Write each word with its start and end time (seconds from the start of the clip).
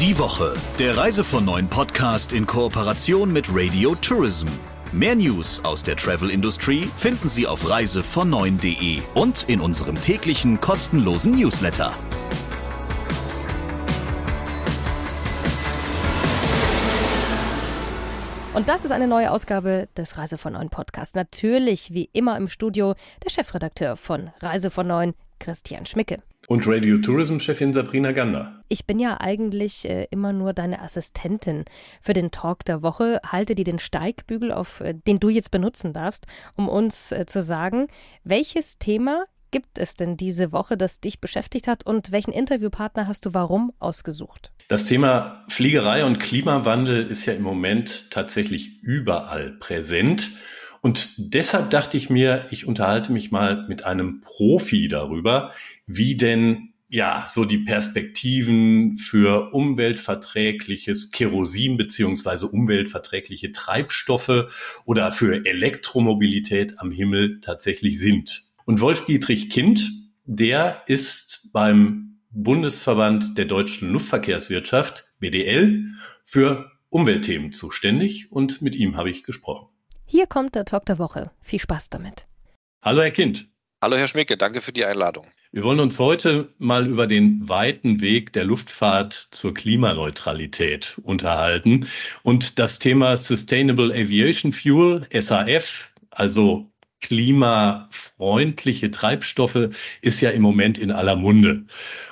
Die 0.00 0.18
Woche, 0.18 0.54
der 0.78 0.96
Reise 0.96 1.22
von 1.22 1.44
neuen 1.44 1.68
Podcast 1.68 2.32
in 2.32 2.46
Kooperation 2.46 3.30
mit 3.30 3.48
Radio 3.50 3.94
Tourism. 3.96 4.46
Mehr 4.92 5.14
News 5.14 5.62
aus 5.62 5.82
der 5.82 5.94
Travel 5.94 6.30
Industry 6.30 6.88
finden 6.96 7.28
Sie 7.28 7.46
auf 7.46 7.66
reisevon9.de 7.66 9.02
und 9.12 9.42
in 9.46 9.60
unserem 9.60 10.00
täglichen 10.00 10.58
kostenlosen 10.58 11.32
Newsletter. 11.32 11.92
Und 18.54 18.70
das 18.70 18.86
ist 18.86 18.92
eine 18.92 19.06
neue 19.06 19.30
Ausgabe 19.30 19.86
des 19.98 20.16
Reise 20.16 20.38
von 20.38 20.54
Neuen 20.54 20.70
Podcast. 20.70 21.14
Natürlich, 21.14 21.92
wie 21.92 22.08
immer 22.14 22.38
im 22.38 22.48
Studio, 22.48 22.94
der 23.22 23.28
Chefredakteur 23.28 23.98
von 23.98 24.30
Reise 24.40 24.70
von 24.70 24.86
Neuen, 24.86 25.12
Christian 25.40 25.84
Schmicke. 25.84 26.22
Und 26.46 26.66
Radio 26.66 26.98
Tourism-Chefin 26.98 27.72
Sabrina 27.72 28.12
Gander. 28.12 28.62
Ich 28.68 28.86
bin 28.86 28.98
ja 28.98 29.20
eigentlich 29.20 29.88
äh, 29.88 30.06
immer 30.10 30.32
nur 30.32 30.52
deine 30.52 30.82
Assistentin 30.82 31.64
für 32.00 32.12
den 32.12 32.30
Talk 32.30 32.64
der 32.64 32.82
Woche. 32.82 33.20
Halte 33.24 33.54
dir 33.54 33.64
den 33.64 33.78
Steigbügel 33.78 34.50
auf, 34.50 34.80
äh, 34.80 34.94
den 34.94 35.20
du 35.20 35.28
jetzt 35.28 35.50
benutzen 35.50 35.92
darfst, 35.92 36.26
um 36.56 36.68
uns 36.68 37.12
äh, 37.12 37.26
zu 37.26 37.42
sagen, 37.42 37.86
welches 38.24 38.78
Thema 38.78 39.26
gibt 39.50 39.78
es 39.78 39.94
denn 39.94 40.16
diese 40.16 40.52
Woche, 40.52 40.76
das 40.76 41.00
dich 41.00 41.20
beschäftigt 41.20 41.66
hat 41.66 41.84
und 41.84 42.12
welchen 42.12 42.32
Interviewpartner 42.32 43.06
hast 43.06 43.26
du 43.26 43.34
warum 43.34 43.72
ausgesucht? 43.78 44.52
Das 44.68 44.84
Thema 44.84 45.44
Fliegerei 45.48 46.04
und 46.04 46.18
Klimawandel 46.18 47.06
ist 47.06 47.26
ja 47.26 47.32
im 47.32 47.42
Moment 47.42 48.10
tatsächlich 48.10 48.82
überall 48.82 49.52
präsent. 49.58 50.30
Und 50.82 51.34
deshalb 51.34 51.70
dachte 51.70 51.96
ich 51.96 52.08
mir, 52.08 52.46
ich 52.50 52.66
unterhalte 52.66 53.12
mich 53.12 53.30
mal 53.30 53.66
mit 53.68 53.84
einem 53.84 54.22
Profi 54.22 54.88
darüber, 54.88 55.52
wie 55.86 56.16
denn 56.16 56.72
ja 56.88 57.26
so 57.30 57.44
die 57.44 57.58
Perspektiven 57.58 58.96
für 58.96 59.52
umweltverträgliches 59.52 61.12
Kerosin 61.12 61.76
beziehungsweise 61.76 62.48
umweltverträgliche 62.48 63.52
Treibstoffe 63.52 64.82
oder 64.84 65.12
für 65.12 65.46
Elektromobilität 65.46 66.80
am 66.80 66.90
Himmel 66.90 67.40
tatsächlich 67.40 67.98
sind. 67.98 68.44
Und 68.64 68.80
Wolf 68.80 69.04
Dietrich 69.04 69.50
Kind, 69.50 69.92
der 70.24 70.82
ist 70.86 71.50
beim 71.52 72.18
Bundesverband 72.30 73.36
der 73.38 73.44
deutschen 73.44 73.90
Luftverkehrswirtschaft, 73.92 75.04
BDL, 75.18 75.86
für 76.24 76.70
Umweltthemen 76.88 77.52
zuständig 77.52 78.32
und 78.32 78.62
mit 78.62 78.74
ihm 78.74 78.96
habe 78.96 79.10
ich 79.10 79.22
gesprochen. 79.22 79.68
Hier 80.12 80.26
kommt 80.26 80.56
der 80.56 80.64
Talk 80.64 80.86
der 80.86 80.98
Woche. 80.98 81.30
Viel 81.40 81.60
Spaß 81.60 81.88
damit. 81.88 82.26
Hallo, 82.82 83.00
Herr 83.00 83.12
Kind. 83.12 83.46
Hallo, 83.80 83.96
Herr 83.96 84.08
Schmicke. 84.08 84.36
Danke 84.36 84.60
für 84.60 84.72
die 84.72 84.84
Einladung. 84.84 85.28
Wir 85.52 85.62
wollen 85.62 85.78
uns 85.78 86.00
heute 86.00 86.48
mal 86.58 86.88
über 86.88 87.06
den 87.06 87.48
weiten 87.48 88.00
Weg 88.00 88.32
der 88.32 88.42
Luftfahrt 88.42 89.28
zur 89.30 89.54
Klimaneutralität 89.54 90.98
unterhalten 91.04 91.86
und 92.24 92.58
das 92.58 92.80
Thema 92.80 93.16
Sustainable 93.16 93.94
Aviation 93.94 94.52
Fuel, 94.52 95.06
SAF, 95.12 95.92
also 96.10 96.69
klimafreundliche 97.00 98.90
Treibstoffe 98.90 99.70
ist 100.00 100.20
ja 100.20 100.30
im 100.30 100.42
Moment 100.42 100.78
in 100.78 100.92
aller 100.92 101.16
Munde. 101.16 101.64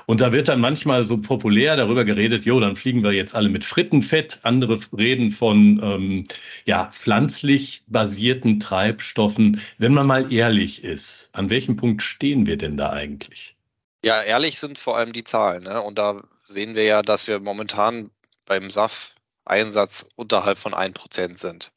Und 0.06 0.22
da 0.22 0.32
wird 0.32 0.48
dann 0.48 0.60
manchmal 0.60 1.04
so 1.04 1.18
populär 1.18 1.76
darüber 1.76 2.04
geredet, 2.04 2.44
jo, 2.46 2.58
dann 2.60 2.76
fliegen 2.76 3.02
wir 3.02 3.12
jetzt 3.12 3.34
alle 3.34 3.50
mit 3.50 3.64
Frittenfett. 3.64 4.40
Andere 4.42 4.80
reden 4.96 5.30
von 5.30 5.80
ähm, 5.82 6.24
ja, 6.64 6.90
pflanzlich 6.92 7.82
basierten 7.88 8.58
Treibstoffen. 8.58 9.60
Wenn 9.76 9.92
man 9.92 10.06
mal 10.06 10.32
ehrlich 10.32 10.82
ist, 10.82 11.30
an 11.34 11.50
welchem 11.50 11.76
Punkt 11.76 12.02
stehen 12.02 12.46
wir 12.46 12.56
denn 12.56 12.76
da 12.76 12.90
eigentlich? 12.90 13.54
Ja, 14.02 14.22
ehrlich 14.22 14.58
sind 14.58 14.78
vor 14.78 14.96
allem 14.96 15.12
die 15.12 15.24
Zahlen. 15.24 15.64
Ne? 15.64 15.82
Und 15.82 15.98
da 15.98 16.22
sehen 16.44 16.74
wir 16.74 16.84
ja, 16.84 17.02
dass 17.02 17.28
wir 17.28 17.40
momentan 17.40 18.10
beim 18.46 18.70
SAF-Einsatz 18.70 20.08
unterhalb 20.16 20.58
von 20.58 20.72
1% 20.72 21.36
sind. 21.36 21.70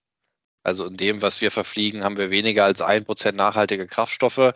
Also 0.64 0.86
in 0.86 0.98
dem, 0.98 1.22
was 1.22 1.42
wir 1.42 1.52
verfliegen, 1.52 2.04
haben 2.04 2.18
wir 2.18 2.30
weniger 2.30 2.66
als 2.66 2.82
ein 2.82 3.06
Prozent 3.06 3.38
nachhaltige 3.38 3.88
Kraftstoffe. 3.88 4.54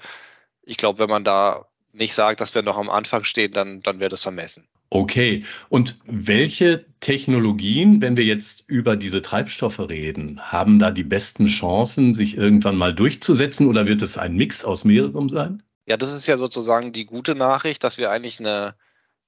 Ich 0.64 0.78
glaube, 0.78 1.00
wenn 1.00 1.10
man 1.10 1.24
da 1.24 1.68
nicht 1.94 2.14
sagt, 2.14 2.42
dass 2.42 2.54
wir 2.54 2.62
noch 2.62 2.78
am 2.78 2.90
Anfang 2.90 3.24
stehen, 3.24 3.52
dann, 3.52 3.82
dann 3.82 4.00
wäre 4.00 4.10
das 4.10 4.22
vermessen. 4.22 4.68
Okay. 4.90 5.44
Und 5.70 5.98
welche 6.06 6.86
Technologien, 7.00 8.02
wenn 8.02 8.18
wir 8.18 8.24
jetzt 8.24 8.64
über 8.68 8.96
diese 8.96 9.22
Treibstoffe 9.22 9.80
reden, 9.80 10.40
haben 10.40 10.80
da 10.80 10.92
die 10.92 11.04
besten 11.04 11.48
Chancen, 11.48 12.14
sich 12.14 12.38
irgendwann 12.38 12.78
mal 12.78 12.94
durchzusetzen 12.94 13.68
oder 13.68 13.88
wird 13.88 14.02
es 14.02 14.18
ein 14.18 14.36
Mix 14.36 14.64
aus 14.64 14.86
mehreren 14.86 15.30
sein? 15.30 15.64
Ja, 15.88 15.98
das 15.98 16.14
ist 16.14 16.28
ja 16.28 16.38
sozusagen 16.38 16.94
die 16.94 17.06
gute 17.06 17.36
Nachricht, 17.36 17.84
dass 17.84 17.98
wir 17.98 18.12
eigentlich 18.12 18.40
eine, 18.40 18.76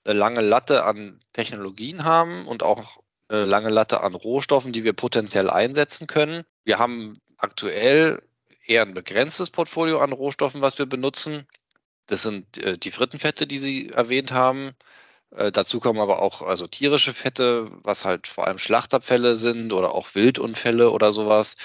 eine 0.05 0.17
lange 0.17 0.41
Latte 0.41 0.83
an 0.83 1.19
Technologien 1.33 2.03
haben 2.03 2.45
und 2.47 2.63
auch 2.63 2.97
eine 3.27 3.45
lange 3.45 3.69
Latte 3.69 4.01
an 4.01 4.13
Rohstoffen, 4.13 4.71
die 4.71 4.83
wir 4.83 4.93
potenziell 4.93 5.49
einsetzen 5.49 6.07
können. 6.07 6.43
Wir 6.67 6.79
haben 6.79 7.21
aktuell 7.37 8.21
eher 8.65 8.81
ein 8.81 8.93
begrenztes 8.93 9.49
Portfolio 9.49 10.01
an 10.01 10.11
Rohstoffen, 10.11 10.61
was 10.61 10.77
wir 10.77 10.85
benutzen. 10.85 11.47
Das 12.07 12.23
sind 12.23 12.57
äh, 12.57 12.77
die 12.77 12.91
Frittenfette, 12.91 13.47
die 13.47 13.57
Sie 13.57 13.87
erwähnt 13.91 14.33
haben. 14.33 14.73
Äh, 15.31 15.49
dazu 15.53 15.79
kommen 15.79 16.01
aber 16.01 16.21
auch 16.21 16.41
also 16.41 16.67
tierische 16.67 17.13
Fette, 17.13 17.71
was 17.83 18.03
halt 18.03 18.27
vor 18.27 18.47
allem 18.47 18.57
Schlachtabfälle 18.57 19.37
sind 19.37 19.71
oder 19.71 19.95
auch 19.95 20.13
Wildunfälle 20.13 20.91
oder 20.91 21.13
sowas. 21.13 21.55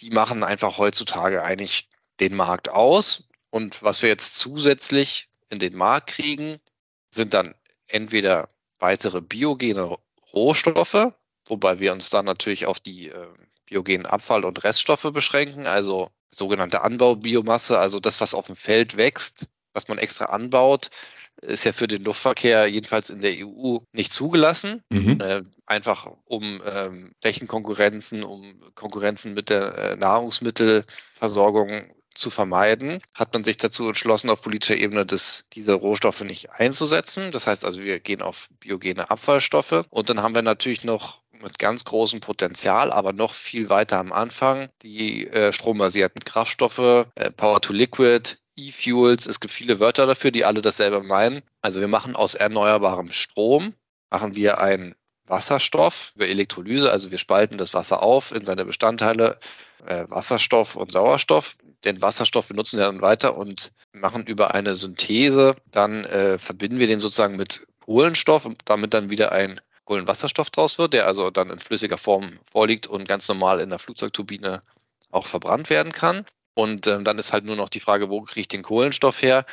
Die 0.00 0.10
machen 0.10 0.44
einfach 0.44 0.78
heutzutage 0.78 1.42
eigentlich 1.42 1.88
den 2.20 2.36
Markt 2.36 2.68
aus. 2.68 3.26
Und 3.50 3.82
was 3.82 4.02
wir 4.02 4.10
jetzt 4.10 4.36
zusätzlich 4.36 5.28
in 5.48 5.58
den 5.58 5.74
Markt 5.74 6.10
kriegen, 6.10 6.60
sind 7.10 7.34
dann 7.34 7.56
entweder 7.88 8.48
weitere 8.78 9.20
biogene 9.20 9.98
Rohstoffe, 10.32 11.12
wobei 11.46 11.80
wir 11.80 11.92
uns 11.92 12.10
dann 12.10 12.26
natürlich 12.26 12.66
auf 12.66 12.78
die 12.78 13.08
äh, 13.08 13.26
biogenen 13.66 14.06
Abfall- 14.06 14.44
und 14.44 14.64
Reststoffe 14.64 15.10
beschränken, 15.12 15.66
also 15.66 16.10
sogenannte 16.30 16.82
Anbaubiomasse, 16.82 17.78
also 17.78 18.00
das, 18.00 18.20
was 18.20 18.34
auf 18.34 18.46
dem 18.46 18.56
Feld 18.56 18.96
wächst, 18.96 19.46
was 19.72 19.88
man 19.88 19.98
extra 19.98 20.26
anbaut, 20.26 20.90
ist 21.42 21.64
ja 21.64 21.72
für 21.72 21.86
den 21.86 22.04
Luftverkehr 22.04 22.66
jedenfalls 22.66 23.10
in 23.10 23.20
der 23.20 23.34
EU 23.44 23.78
nicht 23.92 24.12
zugelassen. 24.12 24.82
Mhm. 24.90 25.20
Äh, 25.20 25.42
einfach 25.66 26.10
um 26.24 26.62
ähm, 26.64 27.12
Flächenkonkurrenzen, 27.20 28.22
um 28.22 28.60
Konkurrenzen 28.74 29.34
mit 29.34 29.50
der 29.50 29.76
äh, 29.76 29.96
Nahrungsmittelversorgung 29.96 31.92
zu 32.14 32.30
vermeiden, 32.30 33.00
hat 33.12 33.34
man 33.34 33.42
sich 33.42 33.56
dazu 33.56 33.88
entschlossen, 33.88 34.30
auf 34.30 34.42
politischer 34.42 34.76
Ebene 34.76 35.04
das, 35.04 35.48
diese 35.52 35.74
Rohstoffe 35.74 36.22
nicht 36.22 36.50
einzusetzen. 36.52 37.32
Das 37.32 37.46
heißt 37.48 37.64
also, 37.64 37.82
wir 37.82 37.98
gehen 37.98 38.22
auf 38.22 38.48
biogene 38.60 39.10
Abfallstoffe. 39.10 39.84
Und 39.90 40.10
dann 40.10 40.22
haben 40.22 40.34
wir 40.34 40.42
natürlich 40.42 40.84
noch 40.84 41.23
mit 41.44 41.58
ganz 41.58 41.84
großem 41.84 42.20
Potenzial, 42.20 42.90
aber 42.90 43.12
noch 43.12 43.32
viel 43.32 43.68
weiter 43.68 43.98
am 43.98 44.12
Anfang 44.12 44.68
die 44.82 45.28
äh, 45.28 45.52
strombasierten 45.52 46.24
Kraftstoffe, 46.24 47.06
äh, 47.14 47.30
Power 47.30 47.60
to 47.60 47.72
Liquid, 47.72 48.36
E-Fuels. 48.56 49.26
Es 49.26 49.40
gibt 49.40 49.52
viele 49.52 49.80
Wörter 49.80 50.06
dafür, 50.06 50.30
die 50.30 50.44
alle 50.44 50.60
dasselbe 50.60 51.02
meinen. 51.02 51.42
Also 51.60 51.80
wir 51.80 51.88
machen 51.88 52.16
aus 52.16 52.34
erneuerbarem 52.34 53.12
Strom, 53.12 53.74
machen 54.10 54.34
wir 54.34 54.60
einen 54.60 54.94
Wasserstoff 55.26 56.12
über 56.16 56.26
Elektrolyse. 56.26 56.90
Also 56.90 57.10
wir 57.10 57.18
spalten 57.18 57.58
das 57.58 57.74
Wasser 57.74 58.02
auf 58.02 58.32
in 58.32 58.44
seine 58.44 58.64
Bestandteile 58.64 59.38
äh, 59.86 60.04
Wasserstoff 60.08 60.76
und 60.76 60.92
Sauerstoff. 60.92 61.56
Den 61.84 62.00
Wasserstoff 62.02 62.48
benutzen 62.48 62.78
wir 62.78 62.86
dann 62.86 63.02
weiter 63.02 63.36
und 63.36 63.72
machen 63.92 64.26
über 64.26 64.54
eine 64.54 64.76
Synthese, 64.76 65.54
dann 65.70 66.04
äh, 66.04 66.38
verbinden 66.38 66.80
wir 66.80 66.86
den 66.86 67.00
sozusagen 67.00 67.36
mit 67.36 67.66
Kohlenstoff 67.80 68.46
und 68.46 68.62
damit 68.64 68.94
dann 68.94 69.10
wieder 69.10 69.32
ein 69.32 69.60
Kohlenwasserstoff 69.84 70.50
draus 70.50 70.78
wird, 70.78 70.94
der 70.94 71.06
also 71.06 71.30
dann 71.30 71.50
in 71.50 71.60
flüssiger 71.60 71.98
Form 71.98 72.30
vorliegt 72.50 72.86
und 72.86 73.06
ganz 73.06 73.28
normal 73.28 73.60
in 73.60 73.70
der 73.70 73.78
Flugzeugturbine 73.78 74.60
auch 75.10 75.26
verbrannt 75.26 75.70
werden 75.70 75.92
kann. 75.92 76.24
Und 76.54 76.86
ähm, 76.86 77.04
dann 77.04 77.18
ist 77.18 77.32
halt 77.32 77.44
nur 77.44 77.56
noch 77.56 77.68
die 77.68 77.80
Frage, 77.80 78.10
wo 78.10 78.22
kriege 78.22 78.40
ich 78.40 78.48
den 78.48 78.62
Kohlenstoff 78.62 79.22
her? 79.22 79.44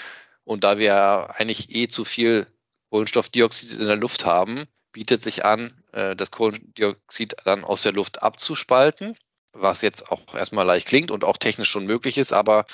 Und 0.43 0.63
da 0.63 0.77
wir 0.77 1.35
eigentlich 1.35 1.75
eh 1.75 1.87
zu 1.87 2.05
viel 2.05 2.47
Kohlenstoffdioxid 2.89 3.79
in 3.79 3.87
der 3.87 3.95
Luft 3.95 4.25
haben, 4.25 4.65
bietet 4.91 5.23
sich 5.23 5.45
an, 5.45 5.73
äh, 5.93 6.15
das 6.15 6.31
Kohlendioxid 6.31 7.35
dann 7.45 7.63
aus 7.63 7.83
der 7.83 7.93
Luft 7.93 8.21
abzuspalten, 8.21 9.17
was 9.53 9.81
jetzt 9.81 10.11
auch 10.11 10.33
erstmal 10.35 10.65
leicht 10.65 10.87
klingt 10.87 11.11
und 11.11 11.23
auch 11.23 11.37
technisch 11.37 11.69
schon 11.69 11.85
möglich 11.85 12.17
ist, 12.17 12.33
aber 12.33 12.65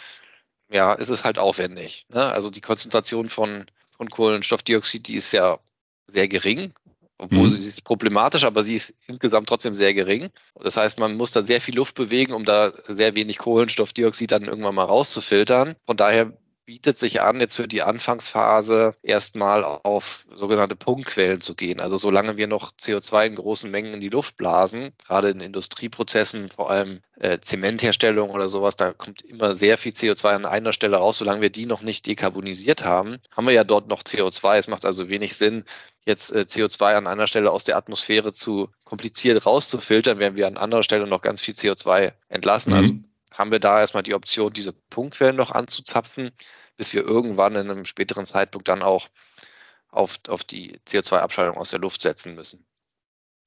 ja, 0.69 0.93
ist 0.93 1.09
es 1.09 1.23
halt 1.23 1.37
aufwendig. 1.37 2.05
Ne? 2.09 2.23
Also 2.23 2.49
die 2.49 2.61
Konzentration 2.61 3.29
von, 3.29 3.65
von 3.95 4.09
Kohlenstoffdioxid, 4.09 5.07
die 5.07 5.15
ist 5.15 5.31
ja 5.31 5.59
sehr 6.07 6.27
gering, 6.27 6.73
obwohl 7.17 7.43
mhm. 7.43 7.49
sie 7.49 7.67
ist 7.67 7.83
problematisch, 7.83 8.43
aber 8.43 8.63
sie 8.63 8.75
ist 8.75 8.93
insgesamt 9.07 9.49
trotzdem 9.49 9.73
sehr 9.73 9.93
gering. 9.93 10.29
Das 10.61 10.77
heißt, 10.77 10.99
man 10.99 11.15
muss 11.15 11.31
da 11.31 11.41
sehr 11.41 11.61
viel 11.61 11.75
Luft 11.75 11.95
bewegen, 11.95 12.33
um 12.33 12.45
da 12.45 12.71
sehr 12.87 13.15
wenig 13.15 13.39
Kohlenstoffdioxid 13.39 14.31
dann 14.31 14.45
irgendwann 14.45 14.75
mal 14.75 14.83
rauszufiltern. 14.83 15.75
Von 15.85 15.97
daher 15.97 16.33
bietet 16.67 16.97
sich 16.97 17.21
an, 17.21 17.39
jetzt 17.39 17.55
für 17.55 17.67
die 17.67 17.81
Anfangsphase 17.81 18.93
erstmal 19.01 19.63
auf 19.63 20.27
sogenannte 20.35 20.75
Punktquellen 20.75 21.39
zu 21.39 21.55
gehen. 21.55 21.79
Also 21.79 21.95
solange 21.95 22.35
wir 22.35 22.47
noch 22.47 22.73
CO2 22.73 23.27
in 23.27 23.35
großen 23.35 23.71
Mengen 23.71 23.93
in 23.93 24.01
die 24.01 24.09
Luft 24.09 24.35
blasen, 24.35 24.91
gerade 25.05 25.29
in 25.29 25.39
Industrieprozessen, 25.39 26.49
vor 26.49 26.69
allem 26.69 26.99
äh, 27.15 27.39
Zementherstellung 27.39 28.31
oder 28.31 28.49
sowas, 28.49 28.75
da 28.75 28.91
kommt 28.91 29.21
immer 29.21 29.55
sehr 29.55 29.77
viel 29.77 29.93
CO2 29.93 30.35
an 30.35 30.45
einer 30.45 30.73
Stelle 30.73 30.97
raus. 30.97 31.19
Solange 31.19 31.39
wir 31.39 31.49
die 31.49 31.65
noch 31.65 31.83
nicht 31.83 32.05
dekarbonisiert 32.05 32.83
haben, 32.83 33.19
haben 33.31 33.47
wir 33.47 33.53
ja 33.53 33.63
dort 33.63 33.87
noch 33.87 34.03
CO2. 34.03 34.57
Es 34.57 34.67
macht 34.67 34.83
also 34.83 35.07
wenig 35.07 35.37
Sinn, 35.37 35.63
jetzt 36.07 36.31
äh, 36.31 36.45
CO2 36.47 36.95
an 36.95 37.05
einer 37.05 37.27
Stelle 37.27 37.51
aus 37.51 37.65
der 37.65 37.75
Atmosphäre 37.75 38.31
zu 38.31 38.69
kompliziert 38.85 39.45
rauszufiltern, 39.45 40.19
während 40.19 40.37
wir 40.37 40.47
an 40.47 40.57
anderer 40.57 40.83
Stelle 40.83 41.05
noch 41.05 41.21
ganz 41.21 41.41
viel 41.41 41.53
CO2 41.53 42.13
entlassen. 42.29 42.73
Also 42.73 42.93
mhm. 42.93 43.01
Also 43.01 43.39
haben 43.39 43.51
wir 43.51 43.59
da 43.59 43.81
erstmal 43.81 44.03
die 44.03 44.15
Option, 44.15 44.51
diese 44.51 44.73
Punktquellen 44.73 45.35
noch 45.35 45.51
anzuzapfen, 45.51 46.31
bis 46.75 46.93
wir 46.93 47.03
irgendwann 47.03 47.55
in 47.55 47.69
einem 47.69 47.85
späteren 47.85 48.25
Zeitpunkt 48.25 48.67
dann 48.67 48.81
auch 48.81 49.09
auf, 49.89 50.17
auf 50.27 50.43
die 50.43 50.79
CO2-Abscheidung 50.87 51.57
aus 51.57 51.69
der 51.69 51.79
Luft 51.79 52.01
setzen 52.01 52.33
müssen. 52.35 52.65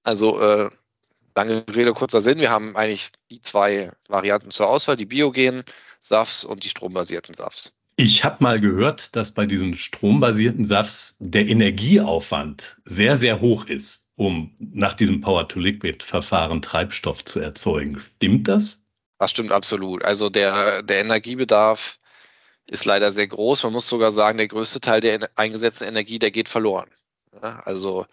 Also 0.04 0.38
äh, 0.40 0.70
lange 1.34 1.64
Rede, 1.74 1.92
kurzer 1.92 2.20
Sinn. 2.20 2.38
Wir 2.38 2.50
haben 2.50 2.76
eigentlich 2.76 3.10
die 3.30 3.40
zwei 3.40 3.90
Varianten 4.08 4.50
zur 4.50 4.68
Auswahl, 4.68 4.96
die 4.96 5.06
biogenen 5.06 5.64
SAFs 5.98 6.44
und 6.44 6.62
die 6.62 6.68
strombasierten 6.68 7.34
SAFs. 7.34 7.74
Ich 8.02 8.24
habe 8.24 8.42
mal 8.42 8.58
gehört, 8.58 9.14
dass 9.14 9.30
bei 9.30 9.44
diesen 9.44 9.74
strombasierten 9.74 10.64
SAFs 10.64 11.16
der 11.18 11.46
Energieaufwand 11.46 12.78
sehr, 12.86 13.18
sehr 13.18 13.42
hoch 13.42 13.66
ist, 13.66 14.08
um 14.16 14.54
nach 14.58 14.94
diesem 14.94 15.20
Power-to-Liquid-Verfahren 15.20 16.62
Treibstoff 16.62 17.26
zu 17.26 17.40
erzeugen. 17.40 18.02
Stimmt 18.16 18.48
das? 18.48 18.82
Das 19.18 19.32
stimmt 19.32 19.52
absolut. 19.52 20.02
Also 20.02 20.30
der, 20.30 20.82
der 20.82 21.00
Energiebedarf 21.00 21.98
ist 22.64 22.86
leider 22.86 23.12
sehr 23.12 23.26
groß. 23.26 23.64
Man 23.64 23.74
muss 23.74 23.90
sogar 23.90 24.12
sagen, 24.12 24.38
der 24.38 24.48
größte 24.48 24.80
Teil 24.80 25.02
der 25.02 25.28
eingesetzten 25.36 25.86
Energie, 25.86 26.18
der 26.18 26.30
geht 26.30 26.48
verloren. 26.48 26.88
Ja, 27.42 27.60
also 27.64 28.06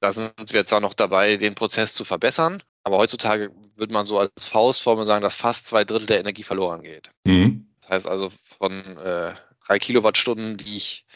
da 0.00 0.10
sind 0.10 0.32
wir 0.38 0.60
jetzt 0.60 0.72
auch 0.72 0.80
noch 0.80 0.94
dabei, 0.94 1.36
den 1.36 1.54
Prozess 1.54 1.92
zu 1.92 2.06
verbessern. 2.06 2.62
Aber 2.82 2.96
heutzutage 2.96 3.50
würde 3.76 3.92
man 3.92 4.06
so 4.06 4.18
als 4.18 4.46
Faustformel 4.46 5.04
sagen, 5.04 5.22
dass 5.22 5.34
fast 5.34 5.66
zwei 5.66 5.84
Drittel 5.84 6.06
der 6.06 6.20
Energie 6.20 6.44
verloren 6.44 6.82
geht. 6.82 7.10
Mhm. 7.24 7.67
Das 7.88 7.94
heißt 7.94 8.08
also 8.08 8.28
von 8.30 8.98
äh, 8.98 9.34
drei 9.66 9.78
Kilowattstunden, 9.78 10.58
die 10.58 10.76
ich, 10.76 11.06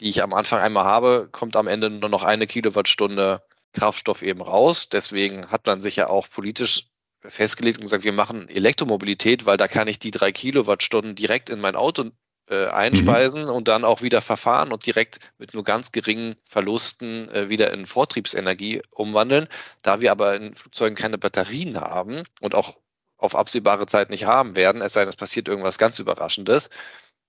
die 0.00 0.08
ich 0.08 0.22
am 0.22 0.32
Anfang 0.32 0.60
einmal 0.60 0.84
habe, 0.84 1.28
kommt 1.30 1.54
am 1.54 1.66
Ende 1.66 1.90
nur 1.90 2.08
noch 2.08 2.22
eine 2.22 2.46
Kilowattstunde 2.46 3.42
Kraftstoff 3.72 4.22
eben 4.22 4.40
raus. 4.40 4.88
Deswegen 4.88 5.50
hat 5.50 5.66
man 5.66 5.82
sich 5.82 5.96
ja 5.96 6.08
auch 6.08 6.28
politisch 6.30 6.86
festgelegt 7.20 7.78
und 7.78 7.84
gesagt, 7.84 8.04
wir 8.04 8.12
machen 8.12 8.48
Elektromobilität, 8.48 9.44
weil 9.44 9.56
da 9.58 9.68
kann 9.68 9.88
ich 9.88 9.98
die 9.98 10.10
drei 10.10 10.32
Kilowattstunden 10.32 11.14
direkt 11.14 11.50
in 11.50 11.60
mein 11.60 11.76
Auto 11.76 12.10
äh, 12.48 12.66
einspeisen 12.68 13.44
mhm. 13.44 13.50
und 13.50 13.68
dann 13.68 13.84
auch 13.84 14.00
wieder 14.00 14.22
verfahren 14.22 14.72
und 14.72 14.86
direkt 14.86 15.18
mit 15.38 15.52
nur 15.52 15.64
ganz 15.64 15.92
geringen 15.92 16.36
Verlusten 16.44 17.28
äh, 17.30 17.48
wieder 17.48 17.72
in 17.72 17.84
Vortriebsenergie 17.84 18.82
umwandeln. 18.90 19.48
Da 19.82 20.00
wir 20.00 20.10
aber 20.10 20.36
in 20.36 20.54
Flugzeugen 20.54 20.96
keine 20.96 21.18
Batterien 21.18 21.78
haben 21.80 22.24
und 22.40 22.54
auch 22.54 22.76
auf 23.24 23.34
absehbare 23.34 23.86
Zeit 23.86 24.10
nicht 24.10 24.24
haben 24.26 24.56
werden, 24.56 24.82
es 24.82 24.92
sei 24.92 25.00
denn, 25.00 25.08
es 25.08 25.16
passiert 25.16 25.48
irgendwas 25.48 25.78
ganz 25.78 25.98
Überraschendes, 25.98 26.70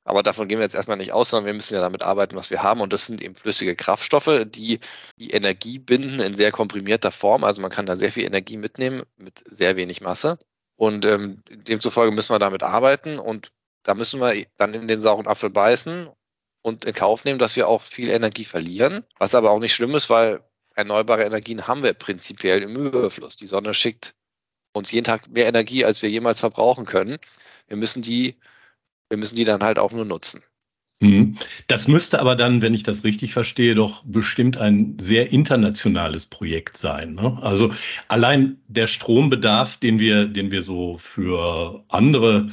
aber 0.05 0.21
davon 0.21 0.47
gehen 0.47 0.59
wir 0.59 0.63
jetzt 0.63 0.75
erstmal 0.75 0.97
nicht 0.97 1.13
aus, 1.13 1.31
sondern 1.31 1.47
wir 1.47 1.53
müssen 1.55 1.73
ja 1.73 1.81
damit 1.81 2.03
arbeiten, 2.03 2.35
was 2.35 2.51
wir 2.51 2.61
haben. 2.61 2.79
Und 2.79 2.93
das 2.93 3.07
sind 3.07 3.21
eben 3.23 3.33
flüssige 3.33 3.75
Kraftstoffe, 3.75 4.45
die 4.45 4.79
die 5.17 5.31
Energie 5.31 5.79
binden 5.79 6.19
in 6.19 6.35
sehr 6.35 6.51
komprimierter 6.51 7.09
Form. 7.09 7.43
Also 7.43 7.61
man 7.61 7.71
kann 7.71 7.87
da 7.87 7.95
sehr 7.95 8.11
viel 8.11 8.23
Energie 8.23 8.57
mitnehmen 8.57 9.01
mit 9.17 9.43
sehr 9.45 9.75
wenig 9.77 10.01
Masse. 10.01 10.37
Und 10.75 11.05
ähm, 11.05 11.41
demzufolge 11.49 12.13
müssen 12.13 12.35
wir 12.35 12.39
damit 12.39 12.61
arbeiten. 12.61 13.17
Und 13.17 13.51
da 13.83 13.95
müssen 13.95 14.21
wir 14.21 14.45
dann 14.57 14.75
in 14.75 14.87
den 14.87 15.01
sauren 15.01 15.25
Apfel 15.25 15.49
beißen 15.49 16.07
und 16.61 16.85
in 16.85 16.93
Kauf 16.93 17.25
nehmen, 17.25 17.39
dass 17.39 17.55
wir 17.55 17.67
auch 17.67 17.81
viel 17.81 18.09
Energie 18.09 18.45
verlieren. 18.45 19.03
Was 19.17 19.33
aber 19.33 19.49
auch 19.49 19.59
nicht 19.59 19.73
schlimm 19.73 19.95
ist, 19.95 20.11
weil 20.11 20.43
erneuerbare 20.75 21.23
Energien 21.23 21.67
haben 21.67 21.81
wir 21.81 21.93
prinzipiell 21.93 22.61
im 22.61 22.75
Überfluss. 22.75 23.37
Die 23.37 23.47
Sonne 23.47 23.73
schickt 23.73 24.13
uns 24.75 24.91
jeden 24.91 25.05
Tag 25.05 25.29
mehr 25.29 25.47
Energie, 25.47 25.85
als 25.85 26.01
wir 26.01 26.09
jemals 26.09 26.39
verbrauchen 26.39 26.85
können. 26.85 27.17
Wir 27.67 27.77
müssen 27.77 28.01
die 28.01 28.35
wir 29.09 29.17
müssen 29.17 29.35
die 29.35 29.45
dann 29.45 29.63
halt 29.63 29.79
auch 29.79 29.91
nur 29.91 30.05
nutzen. 30.05 30.41
Mhm. 31.01 31.35
Das 31.67 31.87
müsste 31.87 32.19
aber 32.19 32.35
dann, 32.35 32.61
wenn 32.61 32.73
ich 32.73 32.83
das 32.83 33.03
richtig 33.03 33.33
verstehe, 33.33 33.75
doch 33.75 34.03
bestimmt 34.05 34.57
ein 34.57 34.97
sehr 34.99 35.31
internationales 35.31 36.25
Projekt 36.25 36.77
sein. 36.77 37.15
Ne? 37.15 37.37
Also 37.41 37.71
allein 38.07 38.57
der 38.67 38.87
Strombedarf, 38.87 39.77
den 39.77 39.99
wir, 39.99 40.25
den 40.25 40.51
wir 40.51 40.61
so 40.61 40.97
für 40.97 41.83
andere 41.89 42.49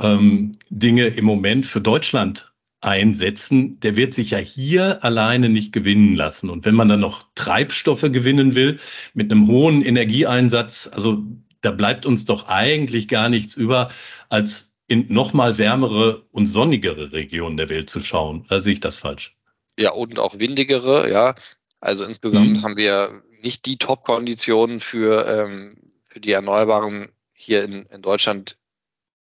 ähm, 0.00 0.52
Dinge 0.70 1.08
im 1.08 1.26
Moment 1.26 1.66
für 1.66 1.80
Deutschland 1.80 2.52
einsetzen, 2.80 3.80
der 3.80 3.96
wird 3.96 4.12
sich 4.12 4.30
ja 4.30 4.38
hier 4.38 5.02
alleine 5.04 5.48
nicht 5.48 5.72
gewinnen 5.72 6.16
lassen. 6.16 6.50
Und 6.50 6.64
wenn 6.64 6.74
man 6.74 6.88
dann 6.88 7.00
noch 7.00 7.26
Treibstoffe 7.34 8.12
gewinnen 8.12 8.54
will 8.54 8.78
mit 9.14 9.30
einem 9.30 9.46
hohen 9.46 9.82
Energieeinsatz, 9.82 10.90
also 10.92 11.22
da 11.64 11.70
bleibt 11.70 12.06
uns 12.06 12.24
doch 12.24 12.48
eigentlich 12.48 13.08
gar 13.08 13.28
nichts 13.28 13.54
über, 13.54 13.90
als 14.28 14.74
in 14.86 15.06
noch 15.08 15.32
mal 15.32 15.56
wärmere 15.58 16.22
und 16.30 16.46
sonnigere 16.46 17.12
Regionen 17.12 17.56
der 17.56 17.70
Welt 17.70 17.88
zu 17.88 18.00
schauen. 18.00 18.46
Da 18.48 18.60
sehe 18.60 18.74
ich 18.74 18.80
das 18.80 18.96
falsch? 18.96 19.36
Ja, 19.78 19.92
und 19.92 20.18
auch 20.18 20.38
windigere, 20.38 21.10
ja. 21.10 21.34
Also 21.80 22.04
insgesamt 22.04 22.58
mhm. 22.58 22.62
haben 22.62 22.76
wir 22.76 23.22
nicht 23.40 23.66
die 23.66 23.76
Top-Konditionen 23.76 24.80
für, 24.80 25.26
ähm, 25.26 25.76
für 26.08 26.20
die 26.20 26.32
Erneuerbaren 26.32 27.08
hier 27.32 27.64
in, 27.64 27.86
in 27.86 28.02
Deutschland, 28.02 28.56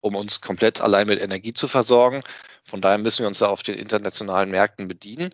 um 0.01 0.15
uns 0.15 0.41
komplett 0.41 0.81
allein 0.81 1.07
mit 1.07 1.21
Energie 1.21 1.55
zu 1.55 1.69
versorgen. 1.69 2.23
Von 2.65 2.81
daher 2.81 2.99
müssen 2.99 3.23
wir 3.23 3.29
uns 3.29 3.39
da 3.39 3.47
auf 3.47 3.63
den 3.63 3.79
internationalen 3.79 4.51
Märkten 4.51 4.89
bedienen. 4.89 5.31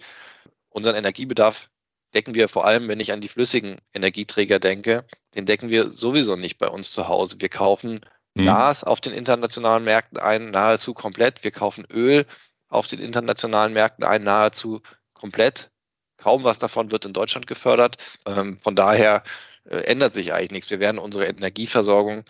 Unseren 0.69 0.97
Energiebedarf 0.97 1.71
decken 2.15 2.35
wir 2.35 2.49
vor 2.49 2.65
allem, 2.65 2.89
wenn 2.89 3.01
ich 3.01 3.13
an 3.13 3.21
die 3.21 3.29
flüssigen 3.29 3.77
Energieträger 3.95 4.59
denke, 4.59 5.05
den 5.35 5.47
decken 5.47 5.71
wir 5.71 5.91
sowieso 5.91 6.37
nicht 6.37 6.59
bei 6.59 6.69
uns 6.69 6.93
zu 6.93 7.09
Hause. 7.09 7.37
Wir 7.41 7.49
kaufen 7.49 8.01
mhm. 8.35 8.47
Gas 8.47 8.85
auf 8.85 9.01
den 9.01 9.13
internationalen 9.13 9.85
Märkten 9.85 10.19
ein, 10.19 10.51
nahezu 10.51 10.95
komplett. 10.95 11.45
Wir 11.45 11.51
kaufen 11.51 11.87
Öl 11.91 12.27
auf 12.69 12.87
den 12.87 12.99
internationalen 12.99 13.73
Märkten 13.73 14.05
ein, 14.05 14.25
nahezu 14.25 14.83
komplett. 15.15 15.71
Kaum 16.17 16.45
was 16.45 16.59
davon 16.59 16.91
wird 16.91 17.05
in 17.05 17.13
Deutschland 17.13 17.47
gefördert. 17.47 17.97
Ähm, 18.27 18.59
von 18.61 18.77
daher 18.77 19.23
äh, 19.65 19.79
ändert 19.79 20.15
sich 20.15 20.33
eigentlich 20.33 20.53
nichts. 20.53 20.71
Wir 20.71 20.81
werden 20.81 20.99
unsere 20.99 21.27
Energieversorgung 21.27 22.25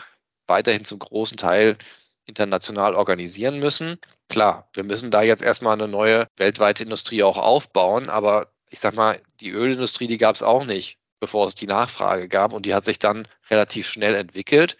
weiterhin 0.46 0.84
zum 0.84 0.98
großen 0.98 1.36
Teil 1.36 1.76
international 2.24 2.94
organisieren 2.94 3.58
müssen. 3.58 3.98
Klar, 4.28 4.68
wir 4.72 4.84
müssen 4.84 5.10
da 5.10 5.22
jetzt 5.22 5.42
erstmal 5.42 5.74
eine 5.74 5.88
neue 5.88 6.28
weltweite 6.36 6.84
Industrie 6.84 7.22
auch 7.22 7.36
aufbauen, 7.36 8.08
aber 8.08 8.52
ich 8.72 8.80
sag 8.80 8.94
mal, 8.94 9.20
die 9.40 9.50
Ölindustrie, 9.50 10.06
die 10.06 10.18
gab 10.18 10.34
es 10.34 10.42
auch 10.42 10.64
nicht, 10.64 10.96
bevor 11.20 11.46
es 11.46 11.54
die 11.54 11.66
Nachfrage 11.66 12.26
gab 12.26 12.52
und 12.54 12.66
die 12.66 12.74
hat 12.74 12.84
sich 12.84 12.98
dann 12.98 13.28
relativ 13.50 13.86
schnell 13.86 14.14
entwickelt. 14.14 14.76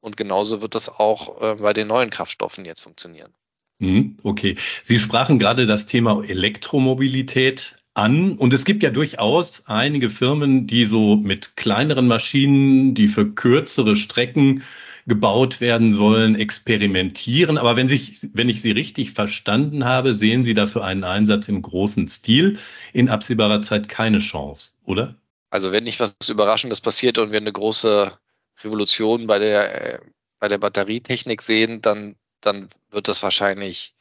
Und 0.00 0.16
genauso 0.16 0.60
wird 0.60 0.74
das 0.74 0.88
auch 0.88 1.40
äh, 1.40 1.54
bei 1.54 1.72
den 1.72 1.86
neuen 1.88 2.10
Kraftstoffen 2.10 2.64
jetzt 2.64 2.80
funktionieren. 2.80 3.32
Mhm, 3.78 4.16
okay. 4.22 4.56
Sie 4.82 4.98
sprachen 4.98 5.38
gerade 5.38 5.66
das 5.66 5.86
Thema 5.86 6.22
Elektromobilität 6.24 7.76
an. 7.94 8.36
Und 8.36 8.52
es 8.52 8.64
gibt 8.64 8.82
ja 8.82 8.90
durchaus 8.90 9.66
einige 9.66 10.10
Firmen, 10.10 10.66
die 10.66 10.84
so 10.84 11.16
mit 11.16 11.56
kleineren 11.56 12.06
Maschinen, 12.08 12.94
die 12.94 13.08
für 13.08 13.32
kürzere 13.32 13.96
Strecken 13.96 14.62
gebaut 15.06 15.60
werden 15.60 15.94
sollen, 15.94 16.34
experimentieren. 16.34 17.58
Aber 17.58 17.76
wenn, 17.76 17.88
sich, 17.88 18.18
wenn 18.34 18.48
ich 18.48 18.60
Sie 18.60 18.72
richtig 18.72 19.12
verstanden 19.12 19.84
habe, 19.84 20.14
sehen 20.14 20.42
Sie 20.42 20.54
dafür 20.54 20.84
einen 20.84 21.04
Einsatz 21.04 21.48
im 21.48 21.62
großen 21.62 22.08
Stil 22.08 22.58
in 22.92 23.08
absehbarer 23.08 23.62
Zeit 23.62 23.88
keine 23.88 24.18
Chance, 24.18 24.72
oder? 24.84 25.16
Also 25.50 25.70
wenn 25.70 25.84
nicht 25.84 26.00
was 26.00 26.16
Überraschendes 26.28 26.80
passiert 26.80 27.18
und 27.18 27.30
wir 27.30 27.40
eine 27.40 27.52
große 27.52 28.18
Revolution 28.64 29.26
bei 29.26 29.38
der, 29.38 29.94
äh, 29.94 29.98
bei 30.40 30.48
der 30.48 30.58
Batterietechnik 30.58 31.40
sehen, 31.40 31.80
dann, 31.80 32.16
dann 32.40 32.68
wird 32.90 33.06
das 33.06 33.22
wahrscheinlich 33.22 33.94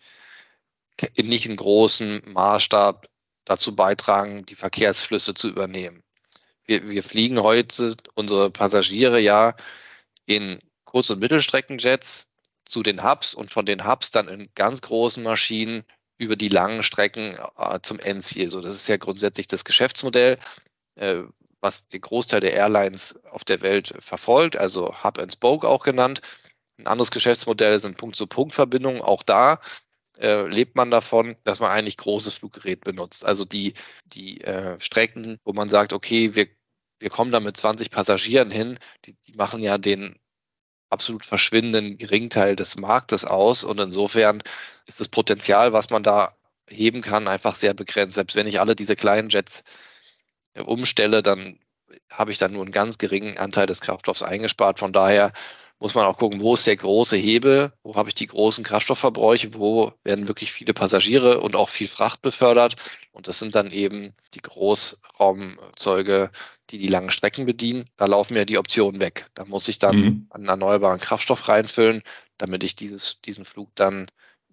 in 1.16 1.28
nicht 1.28 1.46
in 1.46 1.56
großem 1.56 2.24
Maßstab 2.26 3.08
dazu 3.44 3.76
beitragen, 3.76 4.46
die 4.46 4.56
Verkehrsflüsse 4.56 5.36
zu 5.36 5.50
übernehmen. 5.50 6.04
Wir, 6.66 6.90
wir 6.90 7.04
fliegen 7.04 7.44
heute 7.44 7.96
unsere 8.16 8.50
Passagiere 8.50 9.20
ja 9.20 9.56
in 10.26 10.60
Kurz- 10.96 11.10
und 11.10 11.20
Mittelstreckenjets 11.20 12.30
zu 12.64 12.82
den 12.82 13.04
Hubs 13.04 13.34
und 13.34 13.52
von 13.52 13.66
den 13.66 13.86
Hubs 13.86 14.12
dann 14.12 14.30
in 14.30 14.50
ganz 14.56 14.82
großen 14.82 15.22
Maschinen 15.22 15.84
über 16.18 16.38
die 16.38 16.48
langen 16.48 16.84
Strecken 16.84 17.38
äh, 17.58 17.80
zum 17.82 18.00
Endziel. 18.00 18.50
So, 18.50 18.62
das 18.62 18.75
ist 18.75 18.88
ja 18.88 18.96
grundsätzlich 18.96 19.48
das 19.48 19.66
Geschäftsmodell. 19.66 20.38
Äh, 20.96 21.24
was 21.60 21.90
den 21.90 22.00
Großteil 22.00 22.40
der 22.40 22.54
Airlines 22.54 23.22
auf 23.25 23.44
der 23.44 23.62
Welt 23.62 23.94
verfolgt, 24.00 24.56
also 24.56 25.04
Hub 25.04 25.20
and 25.20 25.34
Spoke 25.34 25.68
auch 25.68 25.84
genannt. 25.84 26.22
Ein 26.78 26.88
anderes 26.88 27.12
Geschäftsmodell 27.12 27.78
sind 27.78 27.98
Punkt-zu-Punkt-Verbindungen. 27.98 29.02
Auch 29.02 29.24
da 29.24 29.60
äh, 30.18 30.48
lebt 30.48 30.78
man 30.78 30.92
davon, 30.92 31.36
dass 31.44 31.60
man 31.60 31.72
eigentlich 31.72 31.98
großes 31.98 32.36
Fluggerät 32.36 32.86
benutzt. 32.86 33.25
Also 33.25 33.44
die, 33.44 33.74
die 34.06 34.40
äh, 34.40 34.80
Strecken, 34.80 35.40
wo 35.44 35.52
man 35.52 35.68
sagt, 35.68 35.92
okay, 35.92 36.36
wir, 36.36 36.48
wir 37.00 37.10
kommen 37.10 37.32
da 37.32 37.42
mit 37.42 37.58
20 37.58 37.92
Passagieren 37.92 38.50
hin, 38.50 38.80
die, 39.04 39.18
die 39.28 39.34
machen 39.34 39.62
ja 39.62 39.78
den 39.78 40.18
absolut 40.96 41.25
verschwindenden 41.25 41.98
geringen 41.98 42.30
Teil 42.30 42.56
des 42.56 42.78
Marktes 42.78 43.25
aus. 43.25 43.64
Und 43.66 43.80
insofern 43.80 44.42
ist 44.88 45.02
das 45.02 45.10
Potenzial, 45.10 45.74
was 45.74 45.90
man 45.90 46.04
da 46.04 46.34
heben 46.70 47.02
kann, 47.02 47.28
einfach 47.28 47.56
sehr 47.56 47.74
begrenzt. 47.74 48.16
Selbst 48.16 48.36
wenn 48.36 48.48
ich 48.48 48.60
alle 48.62 48.75
diese 48.75 48.96
kleinen 48.96 49.30
Jets 49.30 49.64
äh, 50.54 50.62
umstelle, 50.62 51.22
dann 51.22 51.60
habe 52.10 52.32
ich 52.32 52.38
dann 52.38 52.54
nur 52.54 52.64
einen 52.64 52.72
ganz 52.72 52.98
geringen 52.98 53.38
Anteil 53.38 53.68
des 53.68 53.82
Kraftstoffs 53.82 54.24
eingespart. 54.24 54.80
Von 54.80 54.94
daher 54.94 55.34
muss 55.79 55.94
man 55.94 56.05
auch 56.05 56.17
gucken, 56.17 56.39
wo 56.39 56.53
ist 56.53 56.67
der 56.67 56.77
große 56.77 57.17
Hebel, 57.17 57.74
wo 57.84 57.96
habe 57.96 58.10
ich 58.10 58.15
die 58.15 58.27
großen 58.27 58.63
Kraftstoffverbräuche, 58.63 59.53
wo 59.53 59.91
werden 60.03 60.27
wirklich 60.27 60.51
viele 60.51 60.74
Passagiere 60.74 61.41
und 61.41 61.55
auch 61.55 61.70
viel 61.70 61.88
Fracht 61.88 62.22
befördert. 62.22 62.75
Und 63.12 63.27
das 63.27 63.39
sind 63.39 63.55
dann 63.55 63.72
eben 63.72 64.13
die 64.34 64.41
Großraumzeuge, 64.41 66.32
die 66.70 66.77
die 66.77 66.88
langen 66.88 67.12
Strecken 67.12 67.46
bedienen. 67.46 67.86
Da 67.98 68.05
laufen 68.05 68.36
mir 68.36 68.46
die 68.46 68.58
Optionen 68.58 69.01
weg. 69.01 69.27
Da 69.34 69.46
muss 69.46 69.67
ich 69.67 69.77
dann 69.77 69.96
mhm. 69.98 70.27
einen 70.29 70.48
erneuerbaren 70.48 71.00
Kraftstoff 71.00 71.48
reinfüllen, 71.48 72.01
damit 72.38 72.63
ich 72.63 72.75
dieses, 72.75 73.20
diesen 73.22 73.46
Flug 73.46 73.70
dann 73.75 74.08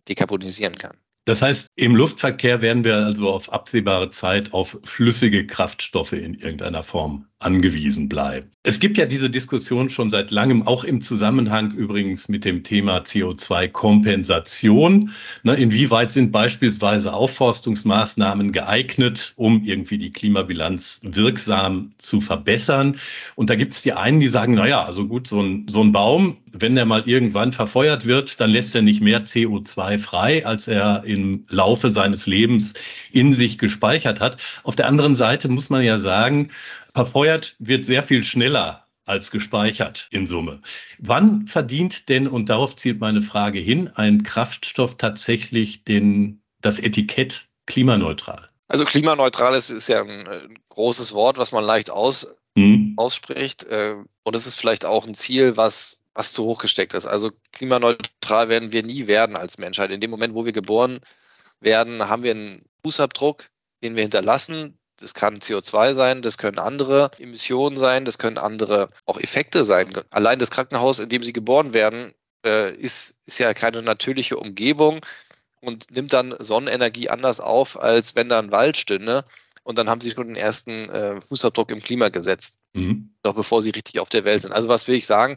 dekarbonisieren 0.08 0.76
kann. 0.76 0.96
Das 1.24 1.40
heißt, 1.40 1.68
im 1.76 1.94
Luftverkehr 1.94 2.62
werden 2.62 2.82
wir 2.82 2.96
also 2.96 3.30
auf 3.30 3.52
absehbare 3.52 4.10
Zeit 4.10 4.52
auf 4.52 4.76
flüssige 4.82 5.46
Kraftstoffe 5.46 6.14
in 6.14 6.34
irgendeiner 6.34 6.82
Form 6.82 7.28
angewiesen 7.44 8.08
bleiben. 8.08 8.48
Es 8.64 8.78
gibt 8.78 8.96
ja 8.96 9.06
diese 9.06 9.28
Diskussion 9.28 9.90
schon 9.90 10.10
seit 10.10 10.30
langem, 10.30 10.64
auch 10.66 10.84
im 10.84 11.00
Zusammenhang 11.00 11.72
übrigens 11.72 12.28
mit 12.28 12.44
dem 12.44 12.62
Thema 12.62 12.98
CO2-Kompensation. 12.98 15.10
Ne, 15.42 15.54
inwieweit 15.54 16.12
sind 16.12 16.30
beispielsweise 16.30 17.12
Aufforstungsmaßnahmen 17.12 18.52
geeignet, 18.52 19.32
um 19.36 19.64
irgendwie 19.64 19.98
die 19.98 20.12
Klimabilanz 20.12 21.00
wirksam 21.02 21.90
zu 21.98 22.20
verbessern? 22.20 23.00
Und 23.34 23.50
da 23.50 23.56
gibt 23.56 23.72
es 23.72 23.82
die 23.82 23.94
einen, 23.94 24.20
die 24.20 24.28
sagen, 24.28 24.54
naja, 24.54 24.84
also 24.84 25.08
gut, 25.08 25.26
so 25.26 25.40
ein, 25.40 25.66
so 25.68 25.82
ein 25.82 25.90
Baum, 25.90 26.36
wenn 26.52 26.74
der 26.74 26.84
mal 26.84 27.08
irgendwann 27.08 27.52
verfeuert 27.52 28.06
wird, 28.06 28.40
dann 28.40 28.50
lässt 28.50 28.74
er 28.74 28.82
nicht 28.82 29.00
mehr 29.00 29.24
CO2 29.24 29.98
frei, 29.98 30.46
als 30.46 30.68
er 30.68 31.02
im 31.04 31.44
Laufe 31.48 31.90
seines 31.90 32.26
Lebens 32.26 32.74
in 33.10 33.32
sich 33.32 33.58
gespeichert 33.58 34.20
hat. 34.20 34.36
Auf 34.62 34.76
der 34.76 34.86
anderen 34.86 35.14
Seite 35.14 35.48
muss 35.48 35.70
man 35.70 35.82
ja 35.82 35.98
sagen, 35.98 36.50
verfeuert 36.94 37.56
wird 37.58 37.84
sehr 37.84 38.02
viel 38.02 38.24
schneller 38.24 38.86
als 39.04 39.30
gespeichert 39.30 40.08
in 40.10 40.26
Summe. 40.26 40.60
Wann 40.98 41.46
verdient 41.46 42.08
denn, 42.08 42.28
und 42.28 42.48
darauf 42.48 42.76
zielt 42.76 43.00
meine 43.00 43.20
Frage 43.20 43.58
hin, 43.58 43.88
ein 43.96 44.22
Kraftstoff 44.22 44.96
tatsächlich 44.96 45.84
den, 45.84 46.40
das 46.60 46.78
Etikett 46.78 47.48
klimaneutral? 47.66 48.48
Also 48.68 48.84
klimaneutral 48.84 49.54
ist, 49.54 49.70
ist 49.70 49.88
ja 49.88 50.02
ein, 50.02 50.26
ein 50.26 50.58
großes 50.68 51.14
Wort, 51.14 51.36
was 51.36 51.52
man 51.52 51.64
leicht 51.64 51.90
aus, 51.90 52.34
mhm. 52.54 52.94
ausspricht. 52.96 53.64
Äh, 53.64 53.96
und 54.22 54.36
es 54.36 54.46
ist 54.46 54.54
vielleicht 54.54 54.84
auch 54.84 55.06
ein 55.06 55.14
Ziel, 55.14 55.56
was, 55.56 56.02
was 56.14 56.32
zu 56.32 56.44
hoch 56.44 56.60
gesteckt 56.60 56.94
ist. 56.94 57.06
Also 57.06 57.32
klimaneutral 57.52 58.48
werden 58.48 58.72
wir 58.72 58.82
nie 58.82 59.06
werden 59.08 59.36
als 59.36 59.58
Menschheit. 59.58 59.90
In 59.90 60.00
dem 60.00 60.10
Moment, 60.10 60.34
wo 60.34 60.44
wir 60.44 60.52
geboren 60.52 61.00
werden, 61.60 62.08
haben 62.08 62.22
wir 62.22 62.30
einen 62.30 62.64
Fußabdruck, 62.84 63.46
den 63.82 63.96
wir 63.96 64.02
hinterlassen, 64.02 64.78
das 65.02 65.14
kann 65.14 65.38
CO2 65.38 65.94
sein, 65.94 66.22
das 66.22 66.38
können 66.38 66.58
andere 66.58 67.10
Emissionen 67.18 67.76
sein, 67.76 68.04
das 68.04 68.18
können 68.18 68.38
andere 68.38 68.90
auch 69.04 69.18
Effekte 69.18 69.64
sein. 69.64 69.90
Allein 70.10 70.38
das 70.38 70.50
Krankenhaus, 70.50 70.98
in 70.98 71.08
dem 71.08 71.22
sie 71.22 71.32
geboren 71.32 71.72
werden, 71.72 72.14
äh, 72.44 72.74
ist, 72.74 73.18
ist 73.26 73.38
ja 73.38 73.52
keine 73.54 73.82
natürliche 73.82 74.36
Umgebung 74.36 75.00
und 75.60 75.90
nimmt 75.90 76.12
dann 76.12 76.34
Sonnenenergie 76.38 77.08
anders 77.08 77.40
auf, 77.40 77.78
als 77.78 78.14
wenn 78.14 78.28
da 78.28 78.38
ein 78.38 78.52
Wald 78.52 78.76
stünde. 78.76 79.24
Und 79.64 79.78
dann 79.78 79.88
haben 79.88 80.00
sie 80.00 80.10
schon 80.10 80.26
den 80.26 80.36
ersten 80.36 80.88
äh, 80.88 81.20
Fußabdruck 81.20 81.70
im 81.70 81.80
Klima 81.80 82.08
gesetzt, 82.08 82.58
mhm. 82.72 83.14
noch 83.24 83.34
bevor 83.34 83.62
sie 83.62 83.70
richtig 83.70 84.00
auf 84.00 84.08
der 84.08 84.24
Welt 84.24 84.42
sind. 84.42 84.52
Also 84.52 84.68
was 84.68 84.88
will 84.88 84.96
ich 84.96 85.06
sagen? 85.06 85.36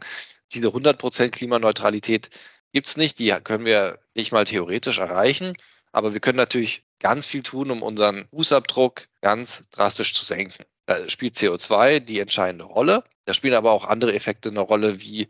Diese 0.52 0.68
100% 0.68 1.30
Klimaneutralität 1.30 2.30
gibt 2.72 2.88
es 2.88 2.96
nicht. 2.96 3.18
Die 3.18 3.30
können 3.44 3.64
wir 3.64 3.98
nicht 4.14 4.32
mal 4.32 4.44
theoretisch 4.44 4.98
erreichen. 4.98 5.56
Aber 5.96 6.12
wir 6.12 6.20
können 6.20 6.36
natürlich 6.36 6.84
ganz 6.98 7.24
viel 7.24 7.42
tun, 7.42 7.70
um 7.70 7.82
unseren 7.82 8.28
Fußabdruck 8.28 9.08
ganz 9.22 9.66
drastisch 9.70 10.12
zu 10.12 10.26
senken. 10.26 10.62
Da 10.84 11.08
spielt 11.08 11.36
CO2 11.36 12.00
die 12.00 12.20
entscheidende 12.20 12.66
Rolle. 12.66 13.02
Da 13.24 13.32
spielen 13.32 13.54
aber 13.54 13.70
auch 13.70 13.86
andere 13.86 14.12
Effekte 14.12 14.50
eine 14.50 14.60
Rolle, 14.60 15.00
wie 15.00 15.26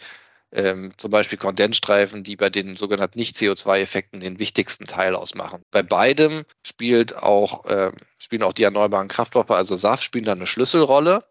ähm, 0.51 0.91
zum 0.97 1.13
Beispiel 1.13 1.39
Kondensstreifen, 1.39 2.25
die 2.25 2.35
bei 2.35 2.51
den 2.51 2.75
sogenannten 2.75 3.17
Nicht-CO2-Effekten 3.17 4.19
den 4.19 4.41
wichtigsten 4.41 4.89
Teil 4.89 5.15
ausmachen. 5.15 5.63
Bei 5.71 5.85
beidem 5.85 6.45
spielt 6.67 7.15
auch, 7.15 7.65
äh, 7.67 7.93
spielen 8.19 8.43
auch 8.43 8.53
die 8.53 8.65
erneuerbaren 8.65 9.07
Kraftstoffe, 9.07 9.53
also 9.53 9.77
SAF, 9.77 10.03
spielen 10.03 10.25
da 10.25 10.33
eine 10.33 10.49
Schlüsselrolle, 10.49 11.25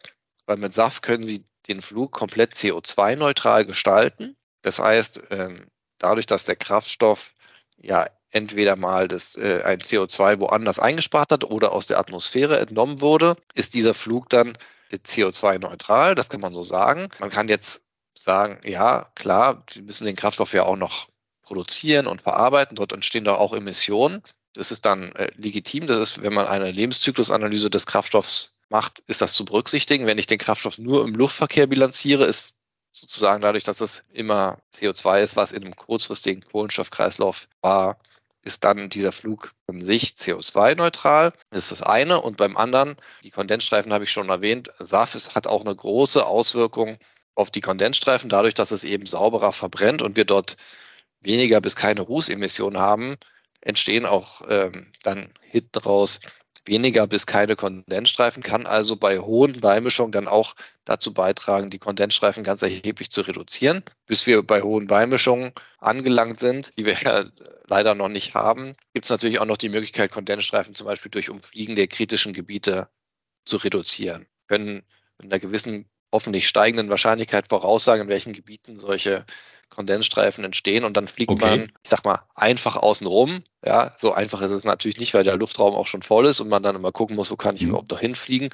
weil 0.45 0.55
mit 0.55 0.71
SAF 0.71 1.01
können 1.01 1.25
sie 1.25 1.43
den 1.67 1.81
Flug 1.81 2.13
komplett 2.13 2.53
CO2-neutral 2.53 3.65
gestalten. 3.65 4.37
Das 4.61 4.79
heißt, 4.79 5.23
ähm, 5.31 5.65
dadurch, 5.97 6.25
dass 6.25 6.45
der 6.45 6.55
Kraftstoff 6.55 7.33
ja 7.75 8.07
entweder 8.35 8.75
mal 8.75 9.07
das, 9.07 9.37
äh, 9.37 9.61
ein 9.63 9.79
CO2 9.79 10.39
woanders 10.41 10.77
eingespart 10.77 11.31
hat 11.31 11.45
oder 11.45 11.71
aus 11.71 11.87
der 11.87 11.99
Atmosphäre 11.99 12.59
entnommen 12.59 12.99
wurde, 12.99 13.37
ist 13.53 13.73
dieser 13.73 13.93
Flug 13.93 14.29
dann 14.29 14.57
CO2-neutral. 14.91 16.15
Das 16.15 16.29
kann 16.29 16.41
man 16.41 16.53
so 16.53 16.61
sagen. 16.61 17.09
Man 17.19 17.29
kann 17.29 17.47
jetzt 17.47 17.83
sagen, 18.13 18.59
ja, 18.65 19.09
klar, 19.15 19.63
wir 19.73 19.83
müssen 19.83 20.05
den 20.05 20.17
Kraftstoff 20.17 20.53
ja 20.53 20.63
auch 20.63 20.75
noch 20.75 21.07
produzieren 21.43 22.07
und 22.07 22.21
verarbeiten. 22.21 22.75
Dort 22.75 22.91
entstehen 22.91 23.23
doch 23.23 23.39
auch 23.39 23.53
Emissionen. 23.53 24.21
Das 24.53 24.69
ist 24.71 24.85
dann 24.85 25.13
äh, 25.15 25.31
legitim. 25.35 25.87
Das 25.87 25.97
ist, 25.97 26.21
wenn 26.21 26.33
man 26.33 26.45
eine 26.45 26.71
Lebenszyklusanalyse 26.71 27.69
des 27.69 27.85
Kraftstoffs 27.85 28.57
macht, 28.69 28.99
ist 29.07 29.21
das 29.21 29.33
zu 29.33 29.45
berücksichtigen. 29.45 30.07
Wenn 30.07 30.17
ich 30.17 30.27
den 30.27 30.39
Kraftstoff 30.39 30.77
nur 30.77 31.05
im 31.05 31.13
Luftverkehr 31.13 31.67
bilanziere, 31.67 32.25
ist 32.25 32.57
sozusagen 32.91 33.41
dadurch, 33.41 33.63
dass 33.63 33.81
es 33.81 34.03
immer 34.11 34.59
CO2 34.73 35.21
ist, 35.21 35.35
was 35.35 35.51
in 35.51 35.63
einem 35.63 35.75
kurzfristigen 35.75 36.41
Kohlenstoffkreislauf 36.41 37.47
war, 37.61 37.97
ist 38.45 38.63
dann 38.63 38.89
dieser 38.89 39.11
Flug 39.11 39.53
an 39.67 39.83
sich 39.83 40.09
CO2-neutral. 40.11 41.33
Das 41.49 41.65
ist 41.65 41.71
das 41.71 41.81
eine. 41.81 42.21
Und 42.21 42.37
beim 42.37 42.55
anderen, 42.55 42.95
die 43.23 43.31
Kondensstreifen 43.31 43.91
habe 43.91 44.05
ich 44.05 44.11
schon 44.11 44.29
erwähnt, 44.29 44.71
SAF 44.79 45.35
hat 45.35 45.47
auch 45.47 45.65
eine 45.65 45.75
große 45.75 46.25
Auswirkung 46.25 46.97
auf 47.33 47.51
die 47.51 47.61
Kondensstreifen, 47.61 48.29
dadurch, 48.29 48.53
dass 48.53 48.71
es 48.71 48.85
eben 48.85 49.05
sauberer 49.05 49.51
verbrennt 49.51 50.01
und 50.01 50.15
wir 50.15 50.25
dort 50.25 50.55
weniger 51.19 51.59
bis 51.59 51.75
keine 51.75 52.01
Rußemissionen 52.01 52.79
haben, 52.79 53.17
entstehen 53.61 54.05
auch 54.05 54.41
ähm, 54.47 54.91
dann 55.03 55.33
hinten 55.41 55.79
raus 55.79 56.21
weniger 56.65 57.07
bis 57.07 57.25
keine 57.25 57.55
Kondensstreifen, 57.55 58.43
kann 58.43 58.65
also 58.65 58.95
bei 58.95 59.19
hohen 59.19 59.53
Beimischungen 59.59 60.11
dann 60.11 60.27
auch 60.27 60.55
dazu 60.83 61.13
beitragen, 61.13 61.69
die 61.69 61.79
Kondensstreifen 61.79 62.43
ganz 62.43 62.61
erheblich 62.61 63.09
zu 63.09 63.21
reduzieren. 63.21 63.83
Bis 64.07 64.25
wir 64.25 64.43
bei 64.43 64.61
hohen 64.61 64.87
Beimischungen 64.87 65.51
angelangt 65.79 66.39
sind, 66.39 66.77
die 66.77 66.85
wir 66.85 66.95
ja 67.01 67.25
leider 67.67 67.95
noch 67.95 68.09
nicht 68.09 68.33
haben, 68.33 68.75
gibt 68.93 69.05
es 69.05 69.11
natürlich 69.11 69.39
auch 69.39 69.45
noch 69.45 69.57
die 69.57 69.69
Möglichkeit, 69.69 70.11
Kondensstreifen 70.11 70.75
zum 70.75 70.87
Beispiel 70.87 71.11
durch 71.11 71.29
Umfliegen 71.29 71.75
der 71.75 71.87
kritischen 71.87 72.33
Gebiete 72.33 72.89
zu 73.45 73.57
reduzieren. 73.57 74.27
Wir 74.47 74.57
können 74.57 74.83
mit 75.17 75.31
einer 75.31 75.39
gewissen, 75.39 75.89
hoffentlich 76.11 76.47
steigenden 76.47 76.89
Wahrscheinlichkeit 76.89 77.47
voraussagen, 77.49 78.03
in 78.03 78.09
welchen 78.09 78.33
Gebieten 78.33 78.77
solche 78.77 79.25
Kondensstreifen 79.69 80.43
entstehen 80.43 80.83
und 80.83 80.95
dann 80.95 81.07
fliegt 81.07 81.31
okay. 81.31 81.45
man, 81.45 81.61
ich 81.83 81.89
sag 81.89 82.05
mal, 82.05 82.23
einfach 82.33 82.75
außen 82.75 83.07
rum. 83.07 83.43
Ja, 83.63 83.93
so 83.97 84.13
einfach 84.13 84.41
ist 84.41 84.51
es 84.51 84.63
natürlich 84.63 84.99
nicht, 84.99 85.13
weil 85.13 85.23
der 85.23 85.35
Luftraum 85.35 85.75
auch 85.75 85.87
schon 85.87 86.01
voll 86.01 86.25
ist 86.27 86.39
und 86.39 86.49
man 86.49 86.63
dann 86.63 86.75
immer 86.75 86.91
gucken 86.91 87.15
muss, 87.15 87.31
wo 87.31 87.35
kann 87.35 87.55
ich 87.55 87.63
mhm. 87.63 87.69
überhaupt 87.69 87.91
noch 87.91 87.99
hinfliegen. 87.99 88.49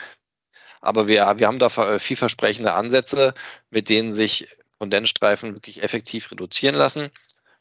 Aber 0.81 1.07
wir, 1.07 1.33
wir 1.37 1.47
haben 1.47 1.59
da 1.59 1.69
vielversprechende 1.99 2.73
Ansätze, 2.73 3.35
mit 3.69 3.87
denen 3.87 4.15
sich 4.15 4.47
Kondensstreifen 4.79 5.53
wirklich 5.53 5.83
effektiv 5.83 6.31
reduzieren 6.31 6.75
lassen. 6.75 7.09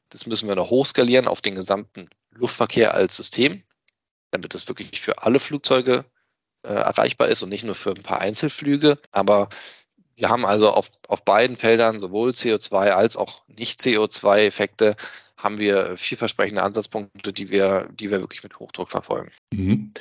Das 0.09 0.27
müssen 0.27 0.49
wir 0.49 0.57
noch 0.57 0.71
hochskalieren 0.71 1.29
auf 1.29 1.43
den 1.43 1.55
gesamten 1.55 2.09
Luftverkehr 2.31 2.95
als 2.95 3.17
System, 3.17 3.63
damit 4.31 4.55
es 4.55 4.69
wirklich 4.69 5.01
für 5.01 5.23
alle 5.23 5.39
Flugzeuge 5.39 6.07
äh, 6.63 6.73
erreichbar 6.73 7.29
ist 7.29 7.43
und 7.43 7.51
nicht 7.51 7.65
nur 7.65 7.75
für 7.75 7.91
ein 7.91 8.03
paar 8.03 8.21
Einzelflüge. 8.21 8.99
Aber 9.13 9.51
wir 10.21 10.29
haben 10.29 10.45
also 10.45 10.71
auf, 10.71 10.91
auf 11.09 11.25
beiden 11.25 11.57
Feldern 11.57 11.99
sowohl 11.99 12.31
CO2 12.31 12.91
als 12.91 13.17
auch 13.17 13.43
Nicht-CO2-Effekte 13.49 14.97
haben 15.37 15.59
wir 15.59 15.97
vielversprechende 15.97 16.63
Ansatzpunkte, 16.63 17.33
die 17.33 17.49
wir, 17.49 17.89
die 17.99 18.11
wir 18.11 18.21
wirklich 18.21 18.43
mit 18.43 18.59
Hochdruck 18.59 18.91
verfolgen. 18.91 19.31
Mhm. 19.53 19.93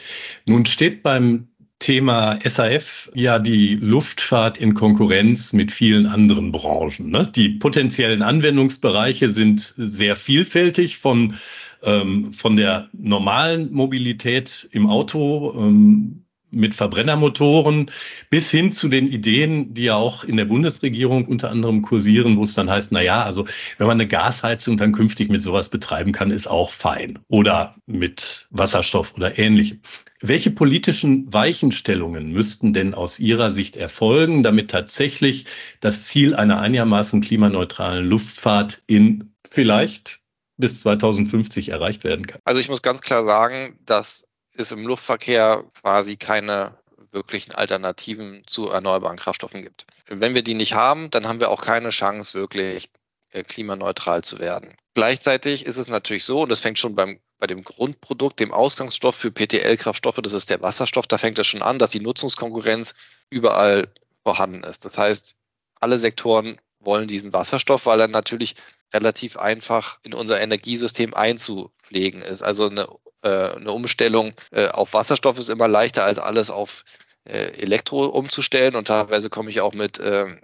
Nun 0.45 0.65
steht 0.65 1.01
beim 1.01 1.47
Thema 1.79 2.37
SAF 2.43 3.09
ja 3.13 3.39
die 3.39 3.75
Luftfahrt 3.75 4.57
in 4.57 4.73
Konkurrenz 4.73 5.53
mit 5.53 5.71
vielen 5.71 6.07
anderen 6.07 6.51
Branchen. 6.51 7.09
Ne? 7.09 7.25
Die 7.33 7.49
potenziellen 7.49 8.21
Anwendungsbereiche 8.21 9.29
sind 9.29 9.73
sehr 9.77 10.17
vielfältig 10.17 10.97
von, 10.97 11.35
ähm, 11.83 12.33
von 12.33 12.57
der 12.57 12.89
normalen 12.91 13.71
Mobilität 13.71 14.67
im 14.71 14.89
Auto 14.89 15.53
ähm, 15.57 16.25
mit 16.51 16.73
Verbrennermotoren 16.73 17.91
bis 18.29 18.49
hin 18.51 18.71
zu 18.71 18.87
den 18.89 19.07
Ideen, 19.07 19.73
die 19.73 19.83
ja 19.83 19.95
auch 19.95 20.23
in 20.23 20.37
der 20.37 20.45
Bundesregierung 20.45 21.25
unter 21.25 21.49
anderem 21.49 21.81
kursieren, 21.81 22.37
wo 22.37 22.43
es 22.43 22.53
dann 22.53 22.69
heißt, 22.69 22.91
na 22.91 23.01
ja, 23.01 23.23
also 23.23 23.45
wenn 23.77 23.87
man 23.87 23.97
eine 23.97 24.07
Gasheizung 24.07 24.77
dann 24.77 24.91
künftig 24.91 25.29
mit 25.29 25.41
sowas 25.41 25.69
betreiben 25.69 26.11
kann, 26.11 26.31
ist 26.31 26.47
auch 26.47 26.71
fein. 26.71 27.19
Oder 27.27 27.75
mit 27.85 28.47
Wasserstoff 28.51 29.13
oder 29.15 29.37
ähnlichem. 29.37 29.81
Welche 30.21 30.51
politischen 30.51 31.31
Weichenstellungen 31.31 32.31
müssten 32.31 32.73
denn 32.73 32.93
aus 32.93 33.19
Ihrer 33.19 33.51
Sicht 33.51 33.77
erfolgen, 33.77 34.43
damit 34.43 34.69
tatsächlich 34.69 35.45
das 35.79 36.05
Ziel 36.05 36.35
einer 36.35 36.59
einigermaßen 36.59 37.21
klimaneutralen 37.21 38.05
Luftfahrt 38.05 38.81
in 38.87 39.33
vielleicht 39.49 40.19
bis 40.57 40.81
2050 40.81 41.69
erreicht 41.69 42.03
werden 42.03 42.27
kann? 42.27 42.41
Also 42.43 42.59
ich 42.59 42.69
muss 42.69 42.81
ganz 42.81 43.01
klar 43.01 43.25
sagen, 43.25 43.79
dass 43.85 44.28
es 44.59 44.71
im 44.71 44.85
Luftverkehr 44.85 45.63
quasi 45.81 46.17
keine 46.17 46.77
wirklichen 47.11 47.53
Alternativen 47.53 48.43
zu 48.45 48.69
erneuerbaren 48.69 49.17
Kraftstoffen 49.17 49.63
gibt. 49.63 49.85
Wenn 50.07 50.35
wir 50.35 50.43
die 50.43 50.53
nicht 50.53 50.73
haben, 50.73 51.09
dann 51.09 51.27
haben 51.27 51.39
wir 51.39 51.49
auch 51.49 51.61
keine 51.61 51.89
Chance, 51.89 52.35
wirklich 52.35 52.89
äh, 53.31 53.43
klimaneutral 53.43 54.23
zu 54.23 54.39
werden. 54.39 54.75
Gleichzeitig 54.93 55.65
ist 55.65 55.77
es 55.77 55.87
natürlich 55.87 56.23
so, 56.23 56.41
und 56.41 56.49
das 56.49 56.61
fängt 56.61 56.77
schon 56.77 56.95
beim, 56.95 57.19
bei 57.37 57.47
dem 57.47 57.63
Grundprodukt, 57.63 58.39
dem 58.39 58.51
Ausgangsstoff 58.51 59.15
für 59.15 59.31
PTL-Kraftstoffe, 59.31 60.19
das 60.21 60.33
ist 60.33 60.49
der 60.49 60.61
Wasserstoff, 60.61 61.07
da 61.07 61.17
fängt 61.17 61.39
es 61.39 61.47
schon 61.47 61.61
an, 61.61 61.79
dass 61.79 61.91
die 61.91 61.99
Nutzungskonkurrenz 61.99 62.95
überall 63.29 63.87
vorhanden 64.23 64.63
ist. 64.63 64.85
Das 64.85 64.97
heißt, 64.97 65.35
alle 65.79 65.97
Sektoren 65.97 66.59
wollen 66.79 67.07
diesen 67.07 67.33
Wasserstoff, 67.33 67.85
weil 67.85 68.01
er 68.01 68.07
natürlich 68.07 68.55
relativ 68.93 69.37
einfach 69.37 69.99
in 70.03 70.13
unser 70.13 70.41
Energiesystem 70.41 71.13
einzupflegen 71.13 72.21
ist. 72.21 72.41
Also 72.41 72.69
eine 72.69 72.87
eine 73.27 73.71
Umstellung 73.71 74.33
äh, 74.51 74.67
auf 74.67 74.93
Wasserstoff 74.93 75.37
ist 75.39 75.49
immer 75.49 75.67
leichter 75.67 76.03
als 76.03 76.19
alles 76.19 76.49
auf 76.49 76.83
äh, 77.25 77.51
Elektro 77.61 78.05
umzustellen 78.05 78.75
und 78.75 78.87
teilweise 78.87 79.29
komme 79.29 79.49
ich 79.49 79.61
auch 79.61 79.73
mit, 79.73 80.01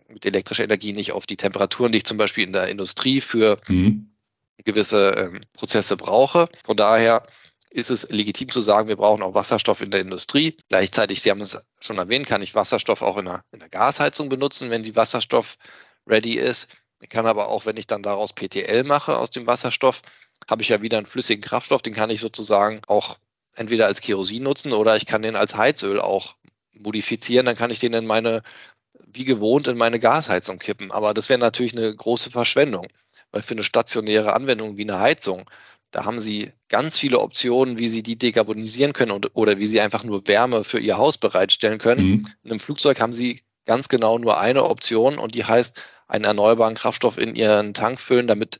mit 0.08 0.26
elektrischer 0.26 0.64
Energie 0.64 0.94
nicht 0.94 1.12
auf 1.12 1.26
die 1.26 1.38
Temperaturen, 1.38 1.92
die 1.92 2.00
ich 2.00 2.06
zum 2.06 2.18
Beispiel 2.18 2.46
in 2.46 2.54
der 2.54 2.68
Industrie 2.68 3.22
für 3.22 3.58
mhm. 3.68 4.12
gewisse 4.64 5.12
ähm, 5.12 5.42
Prozesse 5.54 5.98
brauche. 5.98 6.48
Von 6.66 6.78
daher 6.78 7.24
ist 7.76 7.90
es 7.90 8.10
legitim 8.10 8.50
zu 8.50 8.62
sagen, 8.62 8.88
wir 8.88 8.96
brauchen 8.96 9.22
auch 9.22 9.34
Wasserstoff 9.34 9.82
in 9.82 9.92
der 9.92 10.00
Industrie. 10.00 10.56
Gleichzeitig, 10.70 11.22
Sie 11.22 11.30
haben 11.30 11.42
es 11.42 11.60
schon 11.82 11.98
erwähnt, 11.98 12.26
kann 12.26 12.42
ich 12.42 12.56
Wasserstoff 12.56 13.02
auch 13.02 13.18
in 13.18 13.26
der, 13.26 13.44
in 13.52 13.60
der 13.60 13.68
Gasheizung 13.68 14.30
benutzen, 14.30 14.70
wenn 14.70 14.82
die 14.82 14.96
Wasserstoff 14.96 15.58
ready 16.08 16.36
ist. 16.36 16.70
Ich 17.06 17.10
kann 17.10 17.28
aber 17.28 17.50
auch, 17.50 17.68
wenn 17.68 17.78
ich 17.78 17.86
dann 17.86 18.02
daraus 18.02 18.34
PTL 18.34 18.84
mache 18.84 19.16
aus 19.16 19.30
dem 19.30 19.46
Wasserstoff, 19.46 20.02
habe 20.50 20.64
ich 20.64 20.70
ja 20.70 20.82
wieder 20.82 20.98
einen 20.98 21.06
flüssigen 21.06 21.44
Kraftstoff, 21.44 21.84
den 21.84 21.94
kann 21.94 22.10
ich 22.10 22.20
sozusagen 22.20 22.82
auch 22.88 23.20
entweder 23.54 23.86
als 23.86 24.02
Kerosin 24.02 24.42
nutzen 24.42 24.74
oder 24.74 24.96
ich 24.96 25.06
kann 25.06 25.22
den 25.22 25.36
als 25.36 25.56
Heizöl 25.56 26.02
auch 26.02 26.34
modifizieren, 26.74 27.46
dann 27.46 27.56
kann 27.56 27.70
ich 27.70 27.78
den 27.78 27.94
in 27.94 28.08
meine, 28.08 28.42
wie 29.06 29.24
gewohnt, 29.24 29.68
in 29.68 29.78
meine 29.78 30.00
Gasheizung 30.00 30.58
kippen. 30.58 30.92
Aber 30.92 31.14
das 31.14 31.30
wäre 31.30 31.38
natürlich 31.38 31.78
eine 31.78 31.96
große 31.96 32.32
Verschwendung, 32.32 32.88
weil 33.30 33.44
für 33.44 33.54
eine 33.54 33.64
stationäre 33.64 34.34
Anwendung 34.34 34.76
wie 34.78 34.82
eine 34.82 35.00
Heizung, 35.00 35.48
da 35.92 36.06
haben 36.06 36.20
Sie 36.20 36.54
ganz 36.70 36.98
viele 36.98 37.20
Optionen, 37.20 37.78
wie 37.78 37.88
Sie 37.88 38.02
die 38.02 38.18
dekarbonisieren 38.18 38.94
können 38.94 39.12
und, 39.12 39.30
oder 39.36 39.60
wie 39.60 39.68
Sie 39.68 39.80
einfach 39.80 40.04
nur 40.04 40.28
Wärme 40.28 40.64
für 40.64 40.80
Ihr 40.80 40.98
Haus 40.98 41.20
bereitstellen 41.20 41.78
können. 41.78 42.04
Mhm. 42.04 42.28
In 42.44 42.50
einem 42.50 42.60
Flugzeug 42.60 43.00
haben 43.00 43.14
Sie 43.14 43.44
ganz 43.66 43.90
genau 43.90 44.18
nur 44.18 44.40
eine 44.40 44.64
Option 44.64 45.20
und 45.20 45.36
die 45.36 45.46
heißt, 45.46 45.86
einen 46.08 46.26
erneuerbaren 46.26 46.76
Kraftstoff 46.76 47.18
in 47.18 47.36
Ihren 47.36 47.74
Tank 47.74 48.00
füllen, 48.00 48.28
damit 48.28 48.60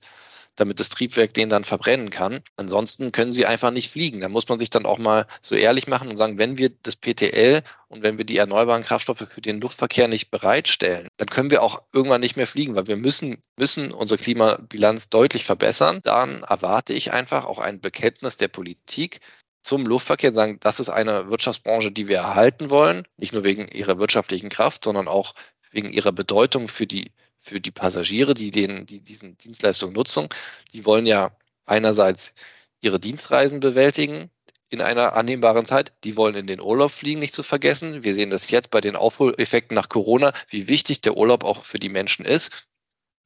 damit 0.56 0.80
das 0.80 0.90
Triebwerk 0.90 1.34
den 1.34 1.50
dann 1.50 1.64
verbrennen 1.64 2.10
kann. 2.10 2.42
Ansonsten 2.56 3.12
können 3.12 3.32
sie 3.32 3.46
einfach 3.46 3.72
nicht 3.72 3.92
fliegen. 3.92 4.22
Da 4.22 4.30
muss 4.30 4.48
man 4.48 4.60
sich 4.60 4.70
dann 4.70 4.86
auch 4.86 4.98
mal 4.98 5.28
so 5.42 5.56
ehrlich 5.56 5.88
machen 5.88 6.10
und 6.10 6.18
sagen, 6.18 6.38
wenn 6.38 6.58
wir 6.58 6.72
das 6.84 6.96
PTL 6.96 7.62
und 7.88 8.04
wenn 8.04 8.18
wir 8.18 8.26
die 8.26 8.38
erneuerbaren 8.38 8.84
Kraftstoffe 8.84 9.28
für 9.28 9.42
den 9.42 9.62
Luftverkehr 9.62 10.08
nicht 10.08 10.32
bereitstellen, 10.32 11.08
dann 11.18 11.28
können 11.28 11.52
wir 11.52 11.62
auch 11.62 11.82
irgendwann 11.94 12.22
nicht 12.22 12.38
mehr 12.38 12.48
fliegen, 12.48 12.76
weil 12.76 12.88
wir 12.88 12.98
müssen, 12.98 13.42
müssen 13.58 13.92
unsere 13.92 14.20
Klimabilanz 14.20 15.10
deutlich 15.10 15.46
verbessern. 15.46 16.00
Dann 16.04 16.44
erwarte 16.44 16.94
ich 16.94 17.12
einfach 17.12 17.46
auch 17.46 17.60
ein 17.60 17.82
Bekenntnis 17.82 18.38
der 18.38 18.48
Politik, 18.48 19.20
zum 19.62 19.88
Luftverkehr 19.88 20.32
sagen, 20.32 20.60
das 20.60 20.80
ist 20.80 20.90
eine 20.90 21.32
Wirtschaftsbranche, 21.32 21.92
die 21.92 22.08
wir 22.08 22.18
erhalten 22.18 22.70
wollen, 22.70 23.08
nicht 23.18 23.34
nur 23.34 23.44
wegen 23.44 23.68
ihrer 23.68 23.98
wirtschaftlichen 23.98 24.50
Kraft, 24.50 24.84
sondern 24.84 25.08
auch 25.08 25.34
wegen 25.72 25.90
ihrer 25.90 26.12
Bedeutung 26.12 26.68
für 26.68 26.86
die 26.86 27.12
für 27.46 27.62
die 27.62 27.72
Passagiere, 27.72 28.34
die, 28.34 28.52
den, 28.52 28.86
die 28.86 29.02
diesen 29.02 29.38
Dienstleistungen 29.38 29.94
nutzen. 29.94 30.28
Die 30.74 30.86
wollen 30.86 31.06
ja 31.06 31.32
einerseits 31.66 32.34
ihre 32.82 33.00
Dienstreisen 33.00 33.60
bewältigen 33.60 34.32
in 34.70 34.82
einer 34.82 35.14
annehmbaren 35.14 35.66
Zeit. 35.66 35.94
Die 36.04 36.18
wollen 36.18 36.36
in 36.36 36.48
den 36.48 36.60
Urlaub 36.60 36.92
fliegen, 36.92 37.20
nicht 37.20 37.36
zu 37.36 37.44
vergessen. 37.44 38.04
Wir 38.04 38.16
sehen 38.16 38.32
das 38.32 38.50
jetzt 38.50 38.72
bei 38.72 38.82
den 38.82 38.96
Aufholeffekten 38.96 39.76
nach 39.76 39.90
Corona, 39.90 40.34
wie 40.50 40.68
wichtig 40.68 41.02
der 41.02 41.18
Urlaub 41.18 41.44
auch 41.44 41.64
für 41.64 41.80
die 41.80 41.90
Menschen 41.90 42.26
ist. 42.26 42.68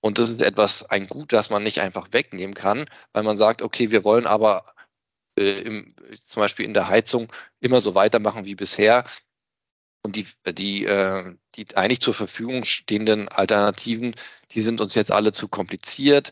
Und 0.02 0.20
das 0.20 0.30
ist 0.30 0.42
etwas, 0.42 0.90
ein 0.90 1.08
Gut, 1.08 1.34
das 1.34 1.50
man 1.50 1.64
nicht 1.64 1.80
einfach 1.82 2.10
wegnehmen 2.12 2.56
kann, 2.56 2.86
weil 3.14 3.24
man 3.24 3.38
sagt, 3.38 3.62
okay, 3.62 3.92
wir 3.92 4.04
wollen 4.04 4.28
aber 4.28 4.74
äh, 5.38 5.62
im, 5.62 5.96
zum 6.26 6.42
Beispiel 6.42 6.66
in 6.66 6.74
der 6.74 6.90
Heizung 6.90 7.32
immer 7.60 7.82
so 7.82 7.96
weitermachen 7.96 8.46
wie 8.46 8.56
bisher. 8.56 9.06
Und 10.02 10.16
die, 10.16 10.28
die, 10.54 10.86
äh, 10.86 11.36
die 11.56 11.76
eigentlich 11.76 12.02
zur 12.02 12.14
Verfügung 12.14 12.64
stehenden 12.64 13.28
Alternativen, 13.28 14.16
die 14.52 14.62
sind 14.62 14.82
uns 14.82 14.96
jetzt 14.96 15.12
alle 15.12 15.32
zu 15.32 15.48
kompliziert. 15.48 16.32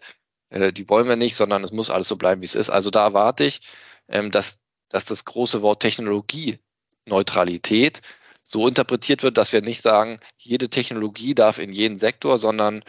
Äh, 0.49 0.73
die 0.73 0.89
wollen 0.89 1.07
wir 1.07 1.15
nicht, 1.15 1.35
sondern 1.35 1.63
es 1.63 1.71
muss 1.71 1.89
alles 1.89 2.07
so 2.07 2.15
bleiben, 2.15 2.41
wie 2.41 2.45
es 2.45 2.55
ist. 2.55 2.69
Also 2.69 2.89
da 2.89 3.05
erwarte 3.05 3.43
ich, 3.43 3.61
ähm, 4.07 4.31
dass, 4.31 4.63
dass 4.89 5.05
das 5.05 5.25
große 5.25 5.61
Wort 5.61 5.81
Technologieneutralität 5.81 8.01
so 8.43 8.67
interpretiert 8.67 9.23
wird, 9.23 9.37
dass 9.37 9.51
wir 9.51 9.61
nicht 9.61 9.81
sagen, 9.81 10.19
jede 10.37 10.69
Technologie 10.69 11.35
darf 11.35 11.57
in 11.59 11.73
jeden 11.73 11.99
Sektor, 11.99 12.39
sondern 12.39 12.83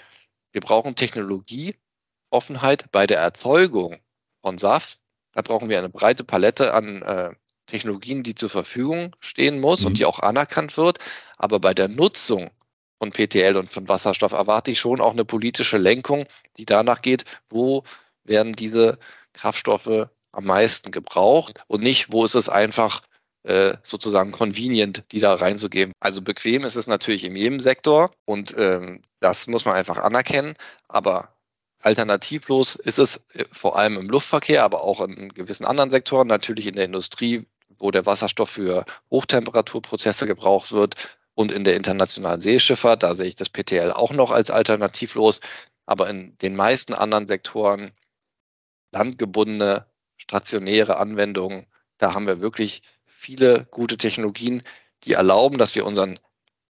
wir 0.53 0.61
brauchen 0.61 0.95
Technologieoffenheit 0.95 2.93
bei 2.93 3.09
der 3.09 3.19
Erzeugung 3.19 3.99
von 4.41 4.59
SAF. 4.59 4.99
Da 5.33 5.43
brauchen 5.43 5.69
wir 5.69 5.79
eine 5.79 5.89
breite 5.89 6.23
Palette 6.25 6.75
an 6.75 7.03
äh, 7.03 7.35
Technologien, 7.69 8.25
die 8.25 8.35
zur 8.35 8.51
Verfügung 8.51 9.15
stehen 9.21 9.61
muss 9.61 9.83
mhm. 9.83 9.89
und 9.89 9.99
die 9.99 10.05
auch 10.05 10.19
anerkannt 10.19 10.77
wird. 10.77 10.99
Aber 11.37 11.61
bei 11.61 11.75
der 11.75 11.89
Nutzung 11.89 12.51
von 12.99 13.11
PTL 13.11 13.57
und 13.57 13.71
von 13.71 13.89
Wasserstoff 13.89 14.33
erwarte 14.33 14.73
ich 14.73 14.81
schon 14.81 15.01
auch 15.01 15.13
eine 15.13 15.25
politische 15.25 15.79
Lenkung, 15.79 16.27
die 16.57 16.67
danach 16.67 17.03
geht, 17.03 17.25
wo 17.49 17.85
werden 18.25 18.55
diese 18.55 18.99
Kraftstoffe 19.33 20.09
am 20.33 20.45
meisten 20.45 20.91
gebraucht 20.91 21.63
und 21.69 21.83
nicht, 21.83 22.13
wo 22.13 22.25
ist 22.25 22.35
es 22.35 22.49
einfach 22.49 23.03
äh, 23.45 23.77
sozusagen 23.83 24.33
convenient, 24.33 25.05
die 25.13 25.21
da 25.21 25.35
reinzugeben. 25.35 25.93
Also 26.01 26.21
bequem 26.23 26.65
ist 26.65 26.77
es 26.77 26.87
natürlich 26.87 27.25
in 27.25 27.37
jedem 27.37 27.61
Sektor 27.61 28.11
und 28.25 28.55
ähm, 28.59 29.01
das 29.21 29.47
muss 29.47 29.65
man 29.65 29.75
einfach 29.75 29.97
anerkennen, 29.99 30.55
aber 30.89 31.35
alternativlos 31.81 32.75
ist 32.75 32.99
es 32.99 33.25
äh, 33.35 33.45
vor 33.53 33.79
allem 33.79 33.97
im 33.97 34.09
Luftverkehr, 34.09 34.65
aber 34.65 34.83
auch 34.83 35.01
in 35.01 35.29
gewissen 35.31 35.65
anderen 35.65 35.91
Sektoren, 35.91 36.27
natürlich 36.27 36.67
in 36.67 36.75
der 36.75 36.85
Industrie, 36.85 37.47
wo 37.79 37.91
der 37.91 38.07
Wasserstoff 38.07 38.51
für 38.51 38.85
Hochtemperaturprozesse 39.11 40.27
gebraucht 40.27 40.73
wird 40.73 40.95
und 41.35 41.53
in 41.53 41.65
der 41.65 41.77
internationalen 41.77 42.41
Seeschifffahrt. 42.41 43.03
Da 43.03 43.15
sehe 43.15 43.29
ich 43.29 43.37
das 43.37 43.51
PTL 43.51 43.93
auch 43.93 44.13
noch 44.13 44.31
als 44.31 44.51
alternativlos. 44.51 45.41
Aber 45.87 46.11
in 46.11 46.37
den 46.39 46.57
meisten 46.57 46.95
anderen 46.95 47.27
Sektoren, 47.27 47.93
landgebundene, 48.93 49.87
stationäre 50.17 50.97
Anwendungen, 50.97 51.67
da 51.99 52.15
haben 52.15 52.27
wir 52.27 52.41
wirklich 52.41 52.83
viele 53.07 53.67
gute 53.71 53.97
Technologien, 53.97 54.63
die 55.05 55.13
erlauben, 55.13 55.59
dass 55.59 55.75
wir 55.75 55.87
unseren, 55.87 56.19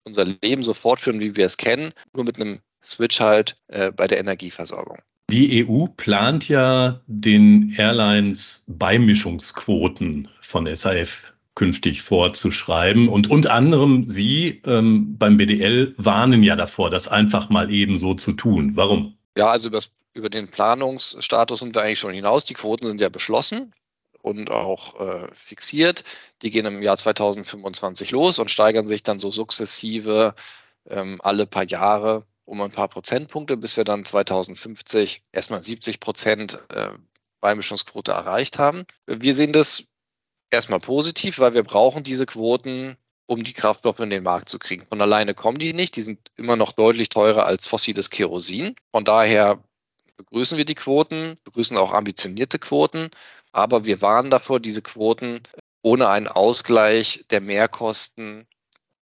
unser 0.04 0.26
Leben 0.26 0.64
so 0.64 0.74
fortführen, 0.74 1.22
wie 1.22 1.36
wir 1.36 1.46
es 1.46 1.58
kennen, 1.58 1.94
nur 2.14 2.26
mit 2.26 2.40
einem 2.40 2.60
Switch 2.84 3.20
halt 3.20 3.58
äh, 3.68 3.92
bei 3.92 4.08
der 4.08 4.20
Energieversorgung. 4.20 5.00
Die 5.30 5.66
EU 5.68 5.88
plant 5.88 6.48
ja 6.48 7.02
den 7.08 7.74
Airlines 7.78 8.64
Beimischungsquoten 8.68 10.28
von 10.42 10.74
SAF 10.74 11.34
künftig 11.56 12.02
vorzuschreiben. 12.04 13.08
Und 13.08 13.30
unter 13.32 13.54
anderem 13.54 14.04
Sie 14.04 14.62
ähm, 14.66 15.18
beim 15.18 15.38
BDL 15.38 15.94
warnen 15.98 16.44
ja 16.44 16.56
davor, 16.56 16.90
das 16.90 17.08
einfach 17.08 17.50
mal 17.50 17.72
eben 17.72 17.98
so 17.98 18.14
zu 18.14 18.34
tun. 18.34 18.74
Warum? 18.76 19.18
Ja, 19.36 19.50
also 19.50 19.70
übers, 19.70 19.92
über 20.14 20.30
den 20.30 20.48
Planungsstatus 20.48 21.60
sind 21.60 21.74
wir 21.74 21.82
eigentlich 21.82 22.00
schon 22.00 22.14
hinaus. 22.14 22.46
Die 22.46 22.54
Quoten 22.54 22.86
sind 22.86 23.02
ja 23.02 23.10
beschlossen 23.10 23.74
und 24.22 24.52
auch 24.52 25.00
äh, 25.00 25.28
fixiert. 25.34 26.04
Die 26.42 26.52
gehen 26.52 26.66
im 26.66 26.84
Jahr 26.84 26.98
2025 26.98 28.12
los 28.12 28.38
und 28.38 28.52
steigern 28.52 28.86
sich 28.86 29.02
dann 29.02 29.18
so 29.18 29.32
sukzessive 29.32 30.36
ähm, 30.90 31.20
alle 31.24 31.48
paar 31.48 31.66
Jahre 31.66 32.26
um 32.46 32.62
ein 32.62 32.72
paar 32.72 32.88
Prozentpunkte, 32.88 33.58
bis 33.58 33.78
wir 33.78 33.84
dann 33.84 34.06
2050 34.06 35.24
erstmal 35.32 35.62
70 35.62 36.00
Prozent 36.00 36.60
äh, 36.70 36.92
Beimischungsquote 37.42 38.12
erreicht 38.12 38.60
haben. 38.60 38.86
Wir 39.08 39.34
sehen 39.34 39.52
das 39.52 39.88
erstmal 40.52 40.80
positiv, 40.80 41.40
weil 41.40 41.54
wir 41.54 41.64
brauchen 41.64 42.04
diese 42.04 42.26
Quoten, 42.26 42.98
um 43.28 43.44
die 43.44 43.54
Kraftstoffe 43.54 44.00
in 44.00 44.10
den 44.10 44.24
Markt 44.24 44.50
zu 44.50 44.60
kriegen. 44.60 44.86
Von 44.88 45.02
alleine 45.02 45.34
kommen 45.34 45.58
die 45.58 45.74
nicht. 45.74 45.96
Die 45.96 46.04
sind 46.04 46.32
immer 46.36 46.56
noch 46.56 46.72
deutlich 46.72 47.10
teurer 47.10 47.46
als 47.46 47.68
fossiles 47.68 48.10
Kerosin. 48.10 48.76
Von 48.92 49.04
daher 49.04 49.64
begrüßen 50.18 50.58
wir 50.58 50.66
die 50.66 50.76
Quoten, 50.76 51.38
begrüßen 51.44 51.78
auch 51.78 51.92
ambitionierte 51.92 52.60
Quoten. 52.60 53.10
Aber 53.52 53.86
wir 53.86 54.02
warnen 54.02 54.30
davor, 54.30 54.60
diese 54.60 54.82
Quoten 54.82 55.42
ohne 55.82 56.08
einen 56.10 56.28
Ausgleich 56.28 57.26
der 57.30 57.42
Mehrkosten 57.42 58.48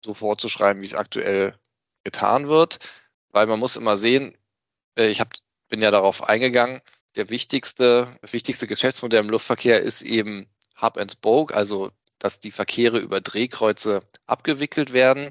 so 0.04 0.14
vorzuschreiben, 0.14 0.82
wie 0.82 0.86
es 0.86 0.94
aktuell 0.94 1.58
getan 2.04 2.48
wird. 2.48 2.78
Weil 3.30 3.46
man 3.46 3.58
muss 3.58 3.76
immer 3.76 3.96
sehen, 3.96 4.36
äh, 4.96 5.08
ich 5.08 5.20
hab, 5.20 5.34
bin 5.68 5.82
ja 5.82 5.90
darauf 5.90 6.22
eingegangen, 6.22 6.80
der 7.16 7.30
wichtigste, 7.30 8.16
das 8.20 8.32
wichtigste 8.32 8.66
Geschäftsmodell 8.66 9.20
im 9.20 9.30
Luftverkehr 9.30 9.80
ist 9.82 10.02
eben 10.02 10.48
Hub 10.80 10.98
and 10.98 11.12
Spoke, 11.12 11.54
also 11.54 11.90
dass 12.18 12.40
die 12.40 12.50
Verkehre 12.50 12.98
über 12.98 13.20
Drehkreuze 13.20 14.02
abgewickelt 14.26 14.92
werden. 14.92 15.30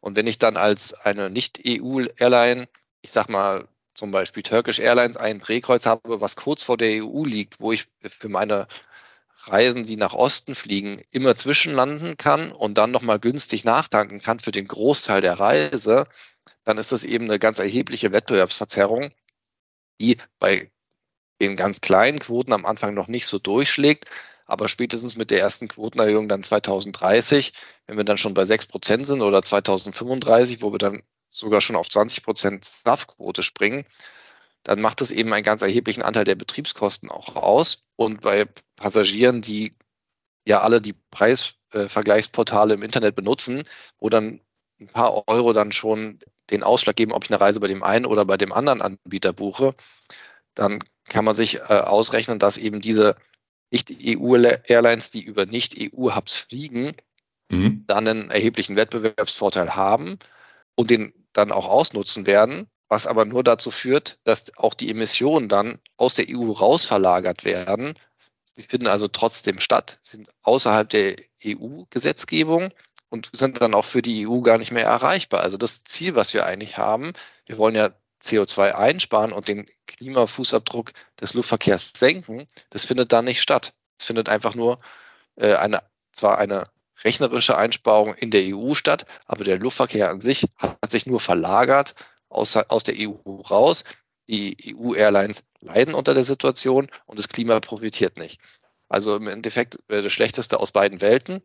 Und 0.00 0.16
wenn 0.16 0.26
ich 0.26 0.38
dann 0.38 0.56
als 0.56 0.94
eine 0.94 1.30
Nicht-EU-Airline, 1.30 2.68
ich 3.02 3.12
sag 3.12 3.28
mal 3.28 3.68
zum 3.94 4.12
Beispiel 4.12 4.42
Turkish 4.44 4.78
Airlines, 4.78 5.16
ein 5.16 5.40
Drehkreuz 5.40 5.86
habe, 5.86 6.20
was 6.20 6.36
kurz 6.36 6.62
vor 6.62 6.76
der 6.76 7.04
EU 7.04 7.24
liegt, 7.24 7.60
wo 7.60 7.72
ich 7.72 7.86
für 8.02 8.28
meine 8.28 8.68
Reisen, 9.44 9.82
die 9.82 9.96
nach 9.96 10.14
Osten 10.14 10.54
fliegen, 10.54 11.00
immer 11.10 11.34
zwischenlanden 11.34 12.16
kann 12.16 12.52
und 12.52 12.78
dann 12.78 12.90
nochmal 12.90 13.18
günstig 13.18 13.64
nachtanken 13.64 14.20
kann 14.20 14.38
für 14.38 14.52
den 14.52 14.66
Großteil 14.66 15.20
der 15.20 15.40
Reise, 15.40 16.06
dann 16.68 16.76
ist 16.76 16.92
das 16.92 17.02
eben 17.02 17.24
eine 17.24 17.38
ganz 17.38 17.60
erhebliche 17.60 18.12
Wettbewerbsverzerrung, 18.12 19.10
die 20.02 20.18
bei 20.38 20.70
den 21.40 21.56
ganz 21.56 21.80
kleinen 21.80 22.18
Quoten 22.18 22.52
am 22.52 22.66
Anfang 22.66 22.92
noch 22.92 23.08
nicht 23.08 23.26
so 23.26 23.38
durchschlägt, 23.38 24.04
aber 24.44 24.68
spätestens 24.68 25.16
mit 25.16 25.30
der 25.30 25.40
ersten 25.40 25.68
Quotenerhöhung 25.68 26.28
dann 26.28 26.42
2030, 26.42 27.54
wenn 27.86 27.96
wir 27.96 28.04
dann 28.04 28.18
schon 28.18 28.34
bei 28.34 28.44
6 28.44 28.66
Prozent 28.66 29.06
sind 29.06 29.22
oder 29.22 29.42
2035, 29.42 30.60
wo 30.60 30.70
wir 30.70 30.78
dann 30.78 31.02
sogar 31.30 31.62
schon 31.62 31.74
auf 31.74 31.88
20 31.88 32.22
Prozent 32.22 32.66
SNAF-Quote 32.66 33.42
springen, 33.42 33.86
dann 34.62 34.82
macht 34.82 35.00
es 35.00 35.10
eben 35.10 35.32
einen 35.32 35.44
ganz 35.44 35.62
erheblichen 35.62 36.02
Anteil 36.02 36.24
der 36.24 36.34
Betriebskosten 36.34 37.10
auch 37.10 37.34
aus. 37.34 37.86
Und 37.96 38.20
bei 38.20 38.46
Passagieren, 38.76 39.40
die 39.40 39.72
ja 40.44 40.60
alle 40.60 40.82
die 40.82 40.96
Preisvergleichsportale 41.12 42.74
im 42.74 42.82
Internet 42.82 43.16
benutzen, 43.16 43.62
wo 43.98 44.10
dann 44.10 44.42
ein 44.80 44.88
paar 44.88 45.26
Euro 45.28 45.54
dann 45.54 45.72
schon 45.72 46.20
den 46.50 46.62
Ausschlag 46.62 46.96
geben, 46.96 47.12
ob 47.12 47.24
ich 47.24 47.30
eine 47.30 47.40
Reise 47.40 47.60
bei 47.60 47.68
dem 47.68 47.82
einen 47.82 48.06
oder 48.06 48.24
bei 48.24 48.36
dem 48.36 48.52
anderen 48.52 48.82
Anbieter 48.82 49.32
buche, 49.32 49.74
dann 50.54 50.78
kann 51.04 51.24
man 51.24 51.34
sich 51.34 51.56
äh, 51.56 51.62
ausrechnen, 51.62 52.38
dass 52.38 52.58
eben 52.58 52.80
diese 52.80 53.16
nicht-EU-Airlines, 53.70 55.10
die 55.10 55.22
über 55.22 55.46
Nicht-EU-Hubs 55.46 56.38
fliegen, 56.38 56.96
mhm. 57.50 57.84
dann 57.86 58.08
einen 58.08 58.30
erheblichen 58.30 58.76
Wettbewerbsvorteil 58.76 59.74
haben 59.74 60.18
und 60.74 60.90
den 60.90 61.12
dann 61.32 61.52
auch 61.52 61.66
ausnutzen 61.66 62.26
werden, 62.26 62.66
was 62.88 63.06
aber 63.06 63.24
nur 63.24 63.44
dazu 63.44 63.70
führt, 63.70 64.18
dass 64.24 64.56
auch 64.56 64.74
die 64.74 64.90
Emissionen 64.90 65.48
dann 65.48 65.78
aus 65.96 66.14
der 66.14 66.26
EU 66.30 66.50
rausverlagert 66.52 67.44
werden. 67.44 67.94
Sie 68.44 68.62
finden 68.62 68.88
also 68.88 69.06
trotzdem 69.08 69.58
statt, 69.58 69.98
sind 70.02 70.30
außerhalb 70.42 70.88
der 70.88 71.16
EU-Gesetzgebung 71.44 72.70
und 73.10 73.30
sind 73.32 73.60
dann 73.60 73.74
auch 73.74 73.84
für 73.84 74.02
die 74.02 74.26
EU 74.26 74.40
gar 74.40 74.58
nicht 74.58 74.72
mehr 74.72 74.84
erreichbar. 74.84 75.40
Also 75.40 75.56
das 75.56 75.84
Ziel, 75.84 76.14
was 76.14 76.34
wir 76.34 76.46
eigentlich 76.46 76.78
haben, 76.78 77.12
wir 77.46 77.58
wollen 77.58 77.74
ja 77.74 77.90
CO2 78.22 78.72
einsparen 78.72 79.32
und 79.32 79.48
den 79.48 79.66
Klimafußabdruck 79.86 80.92
des 81.20 81.34
Luftverkehrs 81.34 81.92
senken, 81.96 82.46
das 82.70 82.84
findet 82.84 83.12
da 83.12 83.22
nicht 83.22 83.40
statt. 83.40 83.74
Es 83.98 84.06
findet 84.06 84.28
einfach 84.28 84.54
nur 84.54 84.80
äh, 85.36 85.54
eine, 85.54 85.82
zwar 86.12 86.38
eine 86.38 86.64
rechnerische 87.04 87.56
Einsparung 87.56 88.14
in 88.14 88.30
der 88.30 88.54
EU 88.54 88.74
statt, 88.74 89.06
aber 89.26 89.44
der 89.44 89.58
Luftverkehr 89.58 90.10
an 90.10 90.20
sich 90.20 90.46
hat 90.60 90.90
sich 90.90 91.06
nur 91.06 91.20
verlagert 91.20 91.94
aus, 92.28 92.56
aus 92.56 92.82
der 92.82 92.96
EU 92.98 93.40
raus. 93.42 93.84
Die 94.28 94.56
EU-Airlines 94.76 95.44
leiden 95.60 95.94
unter 95.94 96.12
der 96.12 96.24
Situation 96.24 96.88
und 97.06 97.18
das 97.18 97.28
Klima 97.28 97.60
profitiert 97.60 98.18
nicht. 98.18 98.40
Also 98.88 99.16
im 99.16 99.28
Endeffekt 99.28 99.78
äh, 99.88 100.02
das 100.02 100.12
Schlechteste 100.12 100.60
aus 100.60 100.72
beiden 100.72 101.00
Welten 101.00 101.42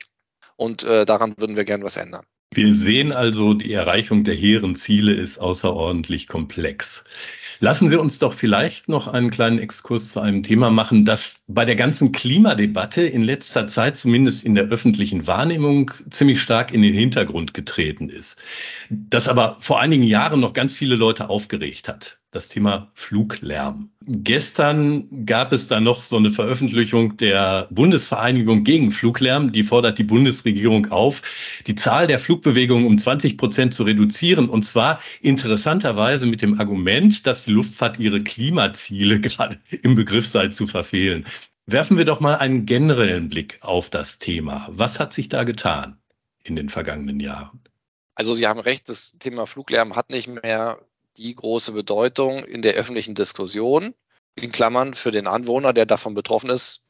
und 0.56 0.84
äh, 0.84 1.06
daran 1.06 1.34
würden 1.38 1.56
wir 1.58 1.66
gern 1.66 1.84
was 1.84 1.98
ändern. 1.98 2.26
Wir 2.54 2.74
sehen 2.74 3.12
also, 3.12 3.56
die 3.56 3.74
Erreichung 3.74 4.24
der 4.24 4.36
hehren 4.36 4.76
Ziele 4.76 5.13
ist 5.13 5.39
außerordentlich 5.39 6.28
komplex. 6.28 7.04
Lassen 7.60 7.88
Sie 7.89 8.00
uns 8.00 8.20
doch 8.20 8.34
vielleicht 8.34 8.89
noch 8.89 9.08
einen 9.08 9.32
kleinen 9.32 9.58
Exkurs 9.58 10.12
zu 10.12 10.20
einem 10.20 10.44
Thema 10.44 10.70
machen, 10.70 11.06
das 11.06 11.44
bei 11.48 11.66
der 11.66 11.76
ganzen 11.76 12.12
Klimadebatte 12.12 13.04
in 13.04 13.24
letzter 13.24 13.68
Zeit 13.68 13.98
zumindest 13.98 14.44
in 14.44 14.54
der 14.54 14.66
öffentlichen 14.66 15.26
Wahrnehmung 15.26 15.92
ziemlich 16.10 16.42
stark 16.42 16.74
in 16.74 16.82
den 16.82 16.94
Hintergrund 16.94 17.54
getreten 17.54 18.10
ist. 18.10 18.38
Das 18.89 19.28
aber 19.28 19.58
vor 19.60 19.80
einigen 19.80 20.04
Jahren 20.04 20.39
noch 20.39 20.54
ganz 20.54 20.76
viele 20.76 20.96
Leute 20.96 21.30
aufgeregt 21.30 21.88
hat 21.88 22.20
das 22.34 22.50
Thema 22.50 22.91
Fluglärm. 22.96 23.89
Gestern 24.06 25.26
gab 25.26 25.54
es 25.54 25.67
da 25.67 25.80
noch 25.80 26.02
so 26.04 26.17
eine 26.17 26.32
Veröffentlichung 26.32 27.15
der 27.17 27.67
Bundesvereinigung 27.69 28.63
gegen 28.63 28.91
Fluglärm. 28.91 29.52
Die 29.52 29.63
fordert 29.63 29.98
die 30.00 30.04
Bundesregierung 30.04 30.91
auf, 30.91 31.22
die 31.67 31.76
Zahl 31.76 32.08
der 32.08 32.19
Flugbewegungen 32.19 32.86
um 32.86 32.98
20 32.98 33.38
Prozent 33.38 33.74
zu 33.74 33.84
reduzieren. 33.84 34.50
Und 34.50 34.63
zwar 34.63 35.00
interessanterweise 35.22 36.26
mit 36.26 36.41
dem 36.41 36.60
Argument, 36.60 37.26
dass 37.26 37.46
die 37.46 37.52
Luftfahrt 37.52 38.00
ihre 38.00 38.19
Klimaziele 38.19 39.19
gerade 39.22 39.60
im 39.84 39.96
Begriff 39.96 40.28
sei 40.28 40.48
zu 40.48 40.67
verfehlen. 40.67 41.26
Werfen 41.65 41.98
wir 41.98 42.06
doch 42.06 42.19
mal 42.19 42.36
einen 42.36 42.65
generellen 42.65 43.30
Blick 43.30 43.60
auf 43.62 43.89
das 43.89 44.19
Thema. 44.19 44.67
Was 44.72 45.00
hat 45.00 45.13
sich 45.13 45.30
da 45.30 45.43
getan 45.43 45.98
in 46.43 46.56
den 46.56 46.67
vergangenen 46.67 47.19
Jahren? 47.19 47.62
Also 48.15 48.34
Sie 48.34 48.48
haben 48.48 48.60
recht, 48.60 48.89
das 48.89 49.15
Thema 49.19 49.46
Fluglärm 49.46 49.96
hat 49.96 50.10
nicht 50.10 50.28
mehr 50.28 50.80
die 51.17 51.34
große 51.34 51.71
Bedeutung 51.71 52.43
in 52.43 52.62
der 52.62 52.73
öffentlichen 52.73 53.15
Diskussion. 53.15 53.93
In 54.36 54.52
Klammern 54.52 54.93
für 54.93 55.12
den 55.12 55.28
Anwohner, 55.28 55.73
der 55.73 55.86
davon 55.86 56.15
betroffen 56.15 56.49
ist, 56.49 56.82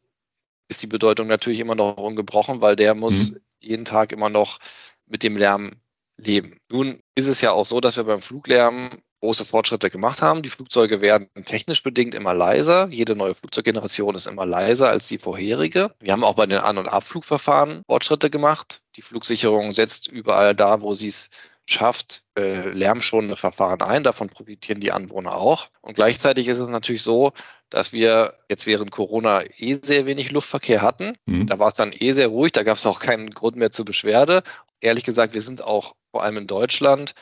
ist 0.70 0.82
die 0.82 0.88
Bedeutung 0.88 1.28
natürlich 1.28 1.60
immer 1.60 1.76
noch 1.76 1.98
ungebrochen, 1.98 2.62
weil 2.62 2.76
der 2.76 2.96
muss 2.96 3.32
mhm. 3.32 3.40
jeden 3.60 3.86
Tag 3.86 4.12
immer 4.12 4.30
noch 4.30 4.60
mit 5.06 5.24
dem 5.24 5.36
Lärm 5.36 5.74
leben. 6.18 6.58
Nun 6.72 7.00
ist 7.16 7.28
es 7.28 7.42
ja 7.42 7.52
auch 7.52 7.66
so, 7.66 7.82
dass 7.82 7.98
wir 7.98 8.06
beim 8.06 8.22
Fluglärm 8.22 8.90
große 9.24 9.46
Fortschritte 9.46 9.90
gemacht 9.90 10.22
haben. 10.22 10.42
Die 10.42 10.50
Flugzeuge 10.50 11.00
werden 11.00 11.30
technisch 11.46 11.82
bedingt 11.82 12.14
immer 12.14 12.34
leiser. 12.34 12.90
Jede 12.90 13.16
neue 13.16 13.36
Flugzeuggeneration 13.36 14.16
ist 14.16 14.28
immer 14.28 14.46
leiser 14.46 14.90
als 14.90 15.08
die 15.08 15.18
vorherige. 15.18 15.96
Wir 16.02 16.12
haben 16.12 16.26
auch 16.26 16.36
bei 16.36 16.46
den 16.46 16.58
An- 16.58 16.78
und 16.78 16.90
Abflugverfahren 16.90 17.84
Fortschritte 17.88 18.30
gemacht. 18.30 18.82
Die 18.98 19.02
Flugsicherung 19.02 19.72
setzt 19.72 20.10
überall 20.10 20.54
da, 20.54 20.82
wo 20.82 20.94
sie 20.94 21.08
es 21.08 21.30
schafft 21.66 22.24
äh, 22.38 22.70
lärmschonende 22.70 23.36
Verfahren 23.36 23.82
ein. 23.82 24.04
Davon 24.04 24.30
profitieren 24.30 24.82
die 24.82 24.92
Anwohner 24.92 25.36
auch. 25.38 25.70
Und 25.82 25.96
gleichzeitig 25.96 26.48
ist 26.48 26.60
es 26.60 26.70
natürlich 26.70 27.04
so, 27.04 27.32
dass 27.70 27.94
wir 27.94 28.38
jetzt 28.50 28.68
während 28.68 28.92
Corona 28.92 29.44
eh 29.58 29.74
sehr 29.74 30.06
wenig 30.06 30.32
Luftverkehr 30.32 30.82
hatten. 30.82 31.18
Mhm. 31.26 31.48
Da 31.48 31.60
war 31.60 31.70
es 31.70 31.76
dann 31.76 31.94
eh 31.94 32.12
sehr 32.12 32.28
ruhig, 32.28 32.52
da 32.52 32.64
gab 32.64 32.78
es 32.78 32.86
auch 32.86 33.00
keinen 33.00 33.32
Grund 33.32 33.56
mehr 33.56 33.72
zur 33.72 33.86
Beschwerde. 33.86 34.44
Ehrlich 34.82 35.06
gesagt, 35.06 35.34
wir 35.34 35.42
sind 35.42 35.64
auch 35.64 35.96
vor 36.12 36.24
allem 36.24 36.38
in 36.38 36.48
Deutschland 36.48 37.14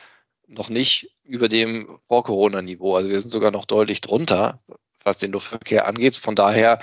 noch 0.48 0.68
nicht 0.68 1.10
über 1.24 1.48
dem 1.48 1.98
Vor-Corona-Niveau. 2.08 2.96
Also 2.96 3.08
wir 3.08 3.20
sind 3.20 3.30
sogar 3.30 3.50
noch 3.50 3.64
deutlich 3.64 4.00
drunter, 4.00 4.58
was 5.04 5.18
den 5.18 5.32
Luftverkehr 5.32 5.86
angeht. 5.86 6.16
Von 6.16 6.34
daher 6.34 6.80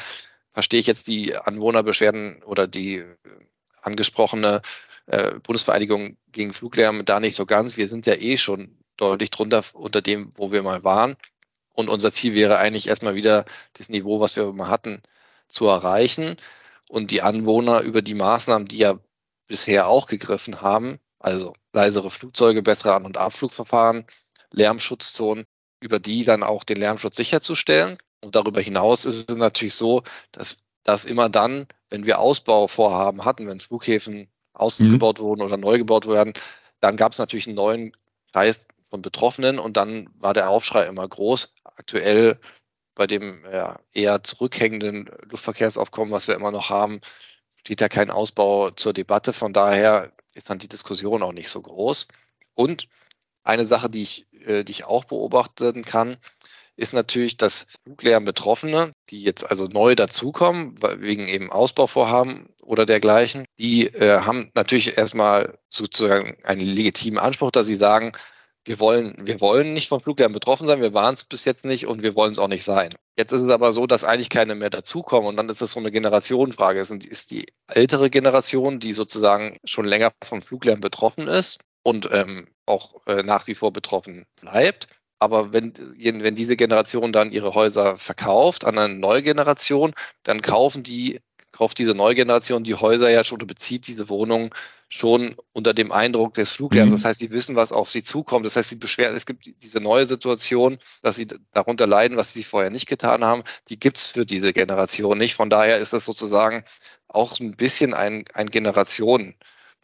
verstehe 0.53 0.79
ich 0.79 0.87
jetzt 0.87 1.07
die 1.07 1.35
Anwohnerbeschwerden 1.35 2.41
oder 2.43 2.67
die 2.67 3.03
angesprochene 3.81 4.61
äh, 5.09 5.39
Bundesvereinigung 5.39 6.17
gegen 6.31 6.53
Fluglärm 6.53 7.03
da 7.03 7.19
nicht 7.19 7.35
so 7.35 7.45
ganz. 7.45 7.77
Wir 7.77 7.87
sind 7.87 8.05
ja 8.05 8.13
eh 8.13 8.37
schon 8.37 8.77
deutlich 8.95 9.31
drunter 9.31 9.63
unter 9.73 10.01
dem, 10.01 10.31
wo 10.35 10.51
wir 10.51 10.61
mal 10.63 10.83
waren. 10.83 11.17
Und 11.73 11.89
unser 11.89 12.11
Ziel 12.11 12.35
wäre 12.35 12.57
eigentlich 12.57 12.87
erstmal 12.87 13.15
wieder 13.15 13.45
das 13.73 13.89
Niveau, 13.89 14.19
was 14.19 14.35
wir 14.35 14.51
mal 14.53 14.69
hatten, 14.69 15.01
zu 15.47 15.65
erreichen. 15.65 16.37
Und 16.87 17.11
die 17.11 17.21
Anwohner 17.21 17.81
über 17.81 18.01
die 18.01 18.13
Maßnahmen, 18.13 18.67
die 18.67 18.77
ja 18.77 18.99
bisher 19.47 19.87
auch 19.87 20.05
gegriffen 20.07 20.61
haben, 20.61 20.99
also 21.19 21.53
leisere 21.73 22.09
Flugzeuge, 22.11 22.61
bessere 22.61 22.93
An- 22.93 23.05
und 23.05 23.17
Abflugverfahren, 23.17 24.05
Lärmschutzzonen, 24.51 25.45
über 25.79 25.99
die 25.99 26.23
dann 26.23 26.43
auch 26.43 26.63
den 26.63 26.77
Lärmschutz 26.77 27.15
sicherzustellen. 27.15 27.97
Und 28.21 28.35
darüber 28.35 28.61
hinaus 28.61 29.05
ist 29.05 29.31
es 29.31 29.37
natürlich 29.37 29.73
so, 29.73 30.03
dass 30.31 30.61
das 30.83 31.05
immer 31.05 31.29
dann, 31.29 31.67
wenn 31.89 32.05
wir 32.05 32.19
Ausbauvorhaben 32.19 33.25
hatten, 33.25 33.47
wenn 33.47 33.59
Flughäfen 33.59 34.29
ausgebaut 34.59 35.19
mhm. 35.19 35.23
wurden 35.23 35.41
oder 35.41 35.57
neu 35.57 35.77
gebaut 35.77 36.07
werden, 36.07 36.33
dann 36.79 36.97
gab 36.97 37.13
es 37.13 37.19
natürlich 37.19 37.47
einen 37.47 37.55
neuen 37.55 37.97
Kreis 38.31 38.67
von 38.89 39.01
Betroffenen 39.01 39.59
und 39.59 39.77
dann 39.77 40.09
war 40.19 40.33
der 40.33 40.49
Aufschrei 40.49 40.85
immer 40.85 41.07
groß. 41.07 41.53
Aktuell 41.63 42.39
bei 42.95 43.07
dem 43.07 43.43
ja, 43.51 43.79
eher 43.93 44.23
zurückhängenden 44.23 45.09
Luftverkehrsaufkommen, 45.29 46.13
was 46.13 46.27
wir 46.27 46.35
immer 46.35 46.51
noch 46.51 46.69
haben, 46.69 46.99
steht 47.55 47.81
ja 47.81 47.89
kein 47.89 48.09
Ausbau 48.09 48.71
zur 48.71 48.93
Debatte. 48.93 49.31
Von 49.31 49.53
daher 49.53 50.11
ist 50.33 50.49
dann 50.49 50.59
die 50.59 50.67
Diskussion 50.67 51.23
auch 51.23 51.31
nicht 51.31 51.49
so 51.49 51.61
groß. 51.61 52.07
Und 52.55 52.87
eine 53.43 53.65
Sache, 53.65 53.89
die 53.89 54.01
ich, 54.01 54.27
äh, 54.45 54.63
die 54.63 54.71
ich 54.71 54.85
auch 54.85 55.05
beobachten 55.05 55.83
kann, 55.83 56.17
ist 56.79 56.93
natürlich, 56.93 57.37
dass 57.37 57.67
Fluglärm-Betroffene, 57.83 58.93
die 59.09 59.21
jetzt 59.21 59.43
also 59.43 59.65
neu 59.65 59.95
dazukommen, 59.95 60.75
wegen 60.99 61.27
eben 61.27 61.51
Ausbauvorhaben 61.51 62.47
oder 62.63 62.85
dergleichen, 62.85 63.45
die 63.59 63.87
äh, 63.87 64.21
haben 64.21 64.49
natürlich 64.55 64.97
erstmal 64.97 65.59
sozusagen 65.69 66.37
einen 66.43 66.61
legitimen 66.61 67.19
Anspruch, 67.19 67.51
dass 67.51 67.67
sie 67.67 67.75
sagen, 67.75 68.13
wir 68.65 68.79
wollen, 68.79 69.15
wir 69.19 69.41
wollen 69.41 69.73
nicht 69.73 69.89
von 69.89 69.99
Fluglärm 69.99 70.31
betroffen 70.31 70.67
sein, 70.67 70.81
wir 70.81 70.93
waren 70.93 71.13
es 71.13 71.23
bis 71.23 71.43
jetzt 71.45 71.65
nicht 71.65 71.87
und 71.87 72.03
wir 72.03 72.15
wollen 72.15 72.31
es 72.31 72.39
auch 72.39 72.47
nicht 72.47 72.63
sein. 72.63 72.93
Jetzt 73.17 73.31
ist 73.31 73.41
es 73.41 73.49
aber 73.49 73.73
so, 73.73 73.87
dass 73.87 74.03
eigentlich 74.03 74.29
keine 74.29 74.55
mehr 74.55 74.69
dazukommen 74.69 75.27
und 75.27 75.37
dann 75.37 75.49
ist 75.49 75.61
es 75.61 75.71
so 75.71 75.79
eine 75.79 75.91
Generationenfrage. 75.91 76.79
Es 76.79 76.91
ist 76.91 77.31
die 77.31 77.45
ältere 77.67 78.09
Generation, 78.09 78.79
die 78.79 78.93
sozusagen 78.93 79.57
schon 79.65 79.85
länger 79.85 80.11
vom 80.23 80.41
Fluglärm 80.41 80.81
betroffen 80.81 81.27
ist 81.27 81.59
und 81.83 82.09
ähm, 82.11 82.47
auch 82.65 83.05
äh, 83.07 83.23
nach 83.23 83.47
wie 83.47 83.55
vor 83.55 83.73
betroffen 83.73 84.25
bleibt. 84.39 84.87
Aber 85.19 85.51
wenn, 85.51 85.73
wenn 85.97 86.35
diese 86.35 86.55
Generation 86.55 87.11
dann 87.11 87.31
ihre 87.31 87.53
Häuser 87.53 87.97
verkauft 87.97 88.63
an 88.65 88.77
eine 88.77 88.93
neue 88.95 89.21
Generation, 89.21 89.93
dann 90.23 90.41
kaufen 90.41 90.81
die, 90.81 91.19
kauft 91.51 91.77
diese 91.77 91.93
neue 91.93 92.15
Generation 92.15 92.63
die 92.63 92.75
Häuser 92.75 93.09
ja 93.09 93.25
schon 93.25 93.35
oder 93.35 93.45
bezieht 93.45 93.87
diese 93.87 94.07
Wohnung 94.07 94.55
schon 94.87 95.35
unter 95.51 95.73
dem 95.73 95.91
Eindruck 95.91 96.33
des 96.33 96.51
Fluglärms. 96.51 96.89
Mhm. 96.89 96.95
Das 96.95 97.05
heißt, 97.05 97.19
sie 97.19 97.31
wissen, 97.31 97.55
was 97.57 97.71
auf 97.73 97.89
sie 97.89 98.01
zukommt. 98.01 98.45
Das 98.45 98.55
heißt, 98.55 98.69
sie 98.69 98.77
beschweren, 98.77 99.15
es 99.15 99.25
gibt 99.25 99.45
diese 99.61 99.81
neue 99.81 100.05
Situation, 100.05 100.79
dass 101.03 101.17
sie 101.17 101.27
darunter 101.51 101.85
leiden, 101.85 102.17
was 102.17 102.33
sie 102.33 102.43
vorher 102.43 102.71
nicht 102.71 102.87
getan 102.87 103.23
haben. 103.23 103.43
Die 103.67 103.79
gibt 103.79 103.97
es 103.97 104.05
für 104.07 104.25
diese 104.25 104.53
Generation 104.53 105.17
nicht. 105.17 105.35
Von 105.35 105.49
daher 105.49 105.77
ist 105.77 105.93
das 105.93 106.05
sozusagen 106.05 106.63
auch 107.09 107.39
ein 107.39 107.55
bisschen 107.55 107.93
ein, 107.93 108.23
ein 108.33 108.49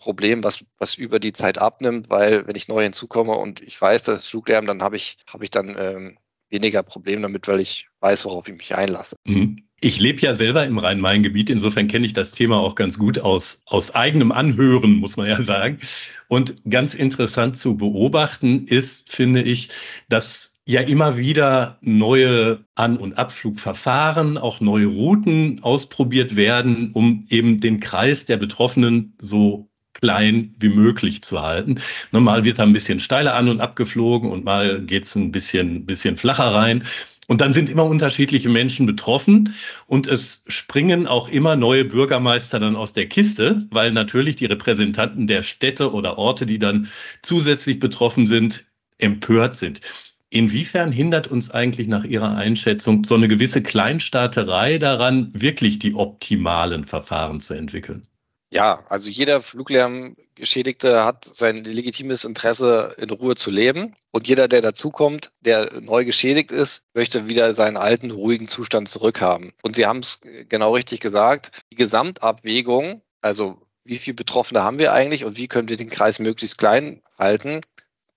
Generationenproblem, 0.06 0.44
was, 0.44 0.66
was 0.80 0.96
über 0.96 1.20
die 1.20 1.34
Zeit 1.34 1.58
abnimmt, 1.58 2.10
weil 2.10 2.48
wenn 2.48 2.56
ich 2.56 2.68
neu 2.68 2.84
hinzukomme 2.84 3.34
und 3.34 3.62
ich 3.62 3.80
weiß, 3.80 4.04
das 4.04 4.20
ist 4.20 4.28
Fluglärm, 4.28 4.66
dann 4.66 4.82
habe 4.82 4.96
ich, 4.96 5.18
habe 5.28 5.44
ich 5.44 5.50
dann 5.50 5.76
ähm, 5.78 6.18
weniger 6.50 6.84
Problem 6.84 7.22
damit, 7.22 7.48
weil 7.48 7.60
ich 7.60 7.88
weiß, 8.02 8.26
worauf 8.26 8.48
ich 8.48 8.56
mich 8.56 8.76
einlasse. 8.76 9.16
Mhm. 9.26 9.62
Ich 9.82 10.00
lebe 10.00 10.22
ja 10.22 10.34
selber 10.34 10.66
im 10.66 10.78
Rhein-Main-Gebiet, 10.78 11.50
insofern 11.50 11.88
kenne 11.88 12.06
ich 12.06 12.14
das 12.14 12.32
Thema 12.32 12.58
auch 12.58 12.76
ganz 12.76 12.98
gut 12.98 13.20
aus, 13.20 13.62
aus 13.68 13.94
eigenem 13.94 14.32
Anhören, 14.32 14.94
muss 14.94 15.18
man 15.18 15.28
ja 15.28 15.44
sagen. 15.44 15.80
Und 16.28 16.56
ganz 16.70 16.94
interessant 16.94 17.58
zu 17.58 17.76
beobachten 17.76 18.66
ist, 18.68 19.12
finde 19.12 19.44
ich, 19.44 19.70
dass 20.08 20.60
ja 20.66 20.82
immer 20.82 21.18
wieder 21.18 21.78
neue 21.82 22.66
An- 22.76 22.98
und 22.98 23.20
Abflugverfahren, 23.20 24.38
auch 24.38 24.62
neue 24.62 24.88
Routen 24.88 25.62
ausprobiert 25.62 26.36
werden, 26.36 26.92
um 26.94 27.28
eben 27.30 27.60
den 27.60 27.80
Kreis 27.80 28.26
der 28.26 28.38
Betroffenen 28.38 29.14
so 29.20 29.70
klein 29.96 30.52
wie 30.60 30.70
möglich 30.70 31.24
zu 31.24 31.42
halten. 31.42 31.76
Normal 32.12 32.44
wird 32.44 32.60
da 32.60 32.64
ein 32.64 32.74
bisschen 32.74 33.00
steiler 33.00 33.36
an 33.36 33.50
und 33.50 33.62
abgeflogen 33.62 34.30
und 34.30 34.46
mal 34.46 34.82
geht's 34.82 35.16
ein 35.16 35.32
bisschen, 35.32 35.86
bisschen 35.86 36.18
flacher 36.18 36.54
rein. 36.54 36.84
Und 37.28 37.42
dann 37.42 37.54
sind 37.54 37.70
immer 37.70 37.86
unterschiedliche 37.86 38.50
Menschen 38.50 38.86
betroffen 38.86 39.56
und 39.88 40.06
es 40.06 40.44
springen 40.48 41.08
auch 41.08 41.28
immer 41.28 41.56
neue 41.56 41.84
Bürgermeister 41.86 42.60
dann 42.60 42.76
aus 42.76 42.94
der 42.94 43.08
Kiste, 43.08 43.66
weil 43.72 43.92
natürlich 43.92 44.36
die 44.36 44.46
Repräsentanten 44.46 45.26
der 45.26 45.42
Städte 45.42 45.92
oder 45.92 46.20
Orte, 46.20 46.46
die 46.46 46.60
dann 46.60 46.88
zusätzlich 47.24 47.80
betroffen 47.80 48.28
sind, 48.28 48.66
empört 49.00 49.56
sind. 49.56 49.82
Inwiefern 50.30 50.92
hindert 50.92 51.28
uns 51.28 51.50
eigentlich 51.50 51.88
nach 51.88 52.04
Ihrer 52.04 52.36
Einschätzung 52.36 53.06
so 53.06 53.16
eine 53.16 53.28
gewisse 53.28 53.64
Kleinstaaterei 53.64 54.78
daran, 54.78 55.32
wirklich 55.34 55.80
die 55.80 55.96
optimalen 55.96 56.84
Verfahren 56.84 57.42
zu 57.42 57.54
entwickeln? 57.54 58.08
Ja, 58.56 58.86
also 58.88 59.10
jeder 59.10 59.42
Fluglärmgeschädigte 59.42 61.04
hat 61.04 61.26
sein 61.26 61.58
legitimes 61.58 62.24
Interesse, 62.24 62.96
in 62.98 63.10
Ruhe 63.10 63.36
zu 63.36 63.52
leben. 63.52 63.98
Und 64.12 64.30
jeder, 64.30 64.48
der 64.48 64.62
dazukommt, 64.62 65.34
der 65.42 65.82
neu 65.82 66.06
geschädigt 66.06 66.54
ist, 66.54 66.86
möchte 66.94 67.28
wieder 67.28 67.54
seinen 67.54 67.76
alten, 67.76 68.12
ruhigen 68.12 68.48
Zustand 68.48 68.88
zurückhaben. 68.88 69.52
Und 69.62 69.76
Sie 69.76 69.86
haben 69.86 70.00
es 70.00 70.22
genau 70.48 70.74
richtig 70.74 71.02
gesagt, 71.02 71.52
die 71.70 71.76
Gesamtabwägung, 71.76 73.02
also 73.20 73.62
wie 73.84 73.98
viele 73.98 74.16
Betroffene 74.16 74.64
haben 74.64 74.80
wir 74.80 74.94
eigentlich 74.94 75.26
und 75.26 75.36
wie 75.36 75.50
können 75.50 75.68
wir 75.68 75.76
den 75.76 75.90
Kreis 75.90 76.20
möglichst 76.20 76.58
klein 76.58 77.02
halten, 77.20 77.60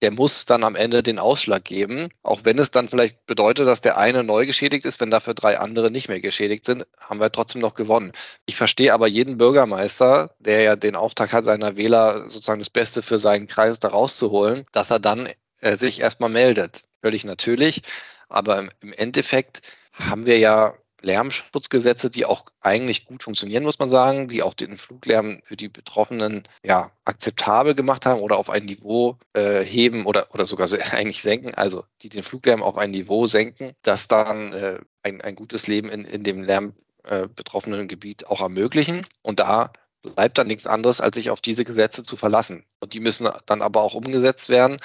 der 0.02 0.12
muss 0.12 0.44
dann 0.44 0.64
am 0.64 0.76
Ende 0.76 1.02
den 1.02 1.18
Ausschlag 1.18 1.64
geben. 1.64 2.08
Auch 2.22 2.40
wenn 2.44 2.58
es 2.58 2.70
dann 2.70 2.88
vielleicht 2.88 3.26
bedeutet, 3.26 3.66
dass 3.66 3.80
der 3.80 3.98
eine 3.98 4.22
neu 4.22 4.46
geschädigt 4.46 4.84
ist, 4.84 5.00
wenn 5.00 5.10
dafür 5.10 5.34
drei 5.34 5.58
andere 5.58 5.90
nicht 5.90 6.08
mehr 6.08 6.20
geschädigt 6.20 6.64
sind, 6.64 6.86
haben 6.98 7.20
wir 7.20 7.32
trotzdem 7.32 7.60
noch 7.60 7.74
gewonnen. 7.74 8.12
Ich 8.46 8.56
verstehe 8.56 8.92
aber 8.94 9.08
jeden 9.08 9.38
Bürgermeister, 9.38 10.34
der 10.38 10.62
ja 10.62 10.76
den 10.76 10.96
Auftrag 10.96 11.32
hat, 11.32 11.44
seiner 11.44 11.76
Wähler 11.76 12.30
sozusagen 12.30 12.60
das 12.60 12.70
Beste 12.70 13.02
für 13.02 13.18
seinen 13.18 13.46
Kreis 13.46 13.80
da 13.80 13.88
rauszuholen, 13.88 14.66
dass 14.72 14.90
er 14.90 15.00
dann 15.00 15.28
äh, 15.60 15.76
sich 15.76 16.00
erstmal 16.00 16.30
meldet. 16.30 16.84
Völlig 17.02 17.24
natürlich. 17.24 17.82
Aber 18.28 18.58
im, 18.58 18.70
im 18.80 18.92
Endeffekt 18.92 19.62
haben 19.92 20.26
wir 20.26 20.38
ja 20.38 20.74
Lärmschutzgesetze, 21.00 22.10
die 22.10 22.24
auch 22.24 22.46
eigentlich 22.60 23.04
gut 23.04 23.22
funktionieren, 23.22 23.62
muss 23.62 23.78
man 23.78 23.88
sagen, 23.88 24.28
die 24.28 24.42
auch 24.42 24.54
den 24.54 24.76
Fluglärm 24.76 25.40
für 25.44 25.56
die 25.56 25.68
Betroffenen 25.68 26.42
ja 26.64 26.90
akzeptabel 27.04 27.74
gemacht 27.74 28.06
haben 28.06 28.20
oder 28.20 28.36
auf 28.36 28.50
ein 28.50 28.64
Niveau 28.64 29.16
äh, 29.32 29.64
heben 29.64 30.06
oder, 30.06 30.34
oder 30.34 30.44
sogar 30.44 30.68
eigentlich 30.92 31.22
senken, 31.22 31.54
also 31.54 31.84
die 32.02 32.08
den 32.08 32.22
Fluglärm 32.22 32.62
auf 32.62 32.76
ein 32.76 32.90
Niveau 32.90 33.26
senken, 33.26 33.72
das 33.82 34.08
dann 34.08 34.52
äh, 34.52 34.78
ein, 35.02 35.20
ein 35.20 35.34
gutes 35.36 35.66
Leben 35.66 35.88
in, 35.88 36.04
in 36.04 36.22
dem 36.22 36.42
lärmbetroffenen 36.42 37.82
äh, 37.82 37.86
Gebiet 37.86 38.26
auch 38.26 38.40
ermöglichen. 38.40 39.06
Und 39.22 39.40
da 39.40 39.72
bleibt 40.02 40.38
dann 40.38 40.46
nichts 40.46 40.66
anderes, 40.66 41.00
als 41.00 41.16
sich 41.16 41.30
auf 41.30 41.40
diese 41.40 41.64
Gesetze 41.64 42.02
zu 42.02 42.16
verlassen. 42.16 42.64
Und 42.80 42.92
die 42.92 43.00
müssen 43.00 43.28
dann 43.46 43.62
aber 43.62 43.82
auch 43.82 43.94
umgesetzt 43.94 44.48
werden. 44.48 44.78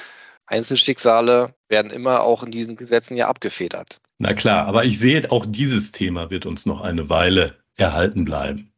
Einzelschicksale 0.45 1.53
werden 1.69 1.91
immer 1.91 2.21
auch 2.21 2.43
in 2.43 2.51
diesen 2.51 2.75
Gesetzen 2.75 3.15
ja 3.15 3.27
abgefedert. 3.27 3.99
Na 4.23 4.33
klar, 4.33 4.67
aber 4.67 4.85
ich 4.85 4.99
sehe, 4.99 5.29
auch 5.31 5.45
dieses 5.45 5.91
Thema 5.91 6.29
wird 6.29 6.45
uns 6.45 6.65
noch 6.65 6.79
eine 6.79 7.09
Weile 7.09 7.57
erhalten 7.75 8.23
bleiben. 8.23 8.71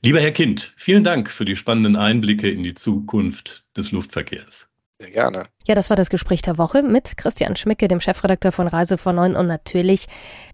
Lieber 0.00 0.20
Herr 0.20 0.30
Kind, 0.30 0.74
vielen 0.76 1.02
Dank 1.02 1.28
für 1.28 1.44
die 1.44 1.56
spannenden 1.56 1.96
Einblicke 1.96 2.48
in 2.48 2.62
die 2.62 2.74
Zukunft 2.74 3.64
des 3.76 3.90
Luftverkehrs. 3.90 4.68
Sehr 5.00 5.10
gerne. 5.10 5.48
Ja, 5.66 5.74
das 5.74 5.90
war 5.90 5.96
das 5.96 6.08
Gespräch 6.08 6.40
der 6.40 6.56
Woche 6.56 6.84
mit 6.84 7.16
Christian 7.16 7.56
Schmicke, 7.56 7.88
dem 7.88 7.98
Chefredakteur 7.98 8.52
von 8.52 8.68
Reise 8.68 8.96
von 8.96 9.16
Neun. 9.16 9.34
Und 9.34 9.48
natürlich 9.48 10.06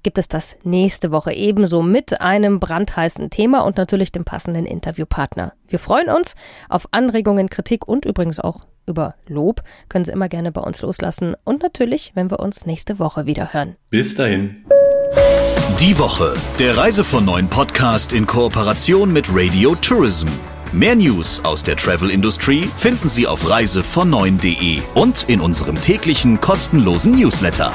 gibt 0.03 0.17
es 0.17 0.29
das 0.29 0.57
nächste 0.65 1.13
Woche 1.13 1.35
ebenso 1.35 1.83
mit 1.83 2.23
einem 2.23 2.59
brandheißen 2.59 3.29
Thema 3.29 3.67
und 3.67 3.77
natürlich 3.77 4.13
dem 4.13 4.25
passenden 4.25 4.65
Interviewpartner. 4.65 5.53
Wir 5.69 5.79
freuen 5.79 6.09
uns 6.09 6.37
auf 6.71 6.89
Anregungen, 6.91 7.51
Kritik 7.51 7.87
und 7.87 8.07
übrigens 8.07 8.41
auch 8.41 8.63
über 8.87 9.15
Lob. 9.27 9.63
Können 9.89 10.05
Sie 10.05 10.13
immer 10.13 10.29
gerne 10.29 10.53
bei 10.53 10.61
uns 10.61 10.83
loslassen. 10.83 11.35
Und 11.45 11.63
natürlich, 11.63 12.13
wenn 12.15 12.31
wir 12.31 12.41
uns 12.41 12.67
nächste 12.67 12.99
Woche 12.99 13.27
wieder 13.27 13.53
hören. 13.53 13.77
Bis 13.91 14.15
dahin. 14.15 14.65
Die 15.81 15.99
Woche, 15.99 16.35
der 16.59 16.77
Reise 16.77 17.03
von 17.03 17.25
Neun 17.25 17.49
Podcast 17.49 18.13
in 18.13 18.27
Kooperation 18.27 19.13
mit 19.13 19.27
Radio 19.33 19.75
Tourism. 19.75 20.29
Mehr 20.73 20.95
News 20.95 21.45
aus 21.45 21.63
der 21.63 21.77
Travel 21.77 22.11
Industry 22.11 22.69
finden 22.79 23.09
Sie 23.09 23.27
auf 23.27 23.45
reisevon9.de 23.45 24.81
und 24.95 25.25
in 25.29 25.41
unserem 25.41 25.81
täglichen 25.81 26.41
kostenlosen 26.41 27.13
Newsletter. 27.13 27.75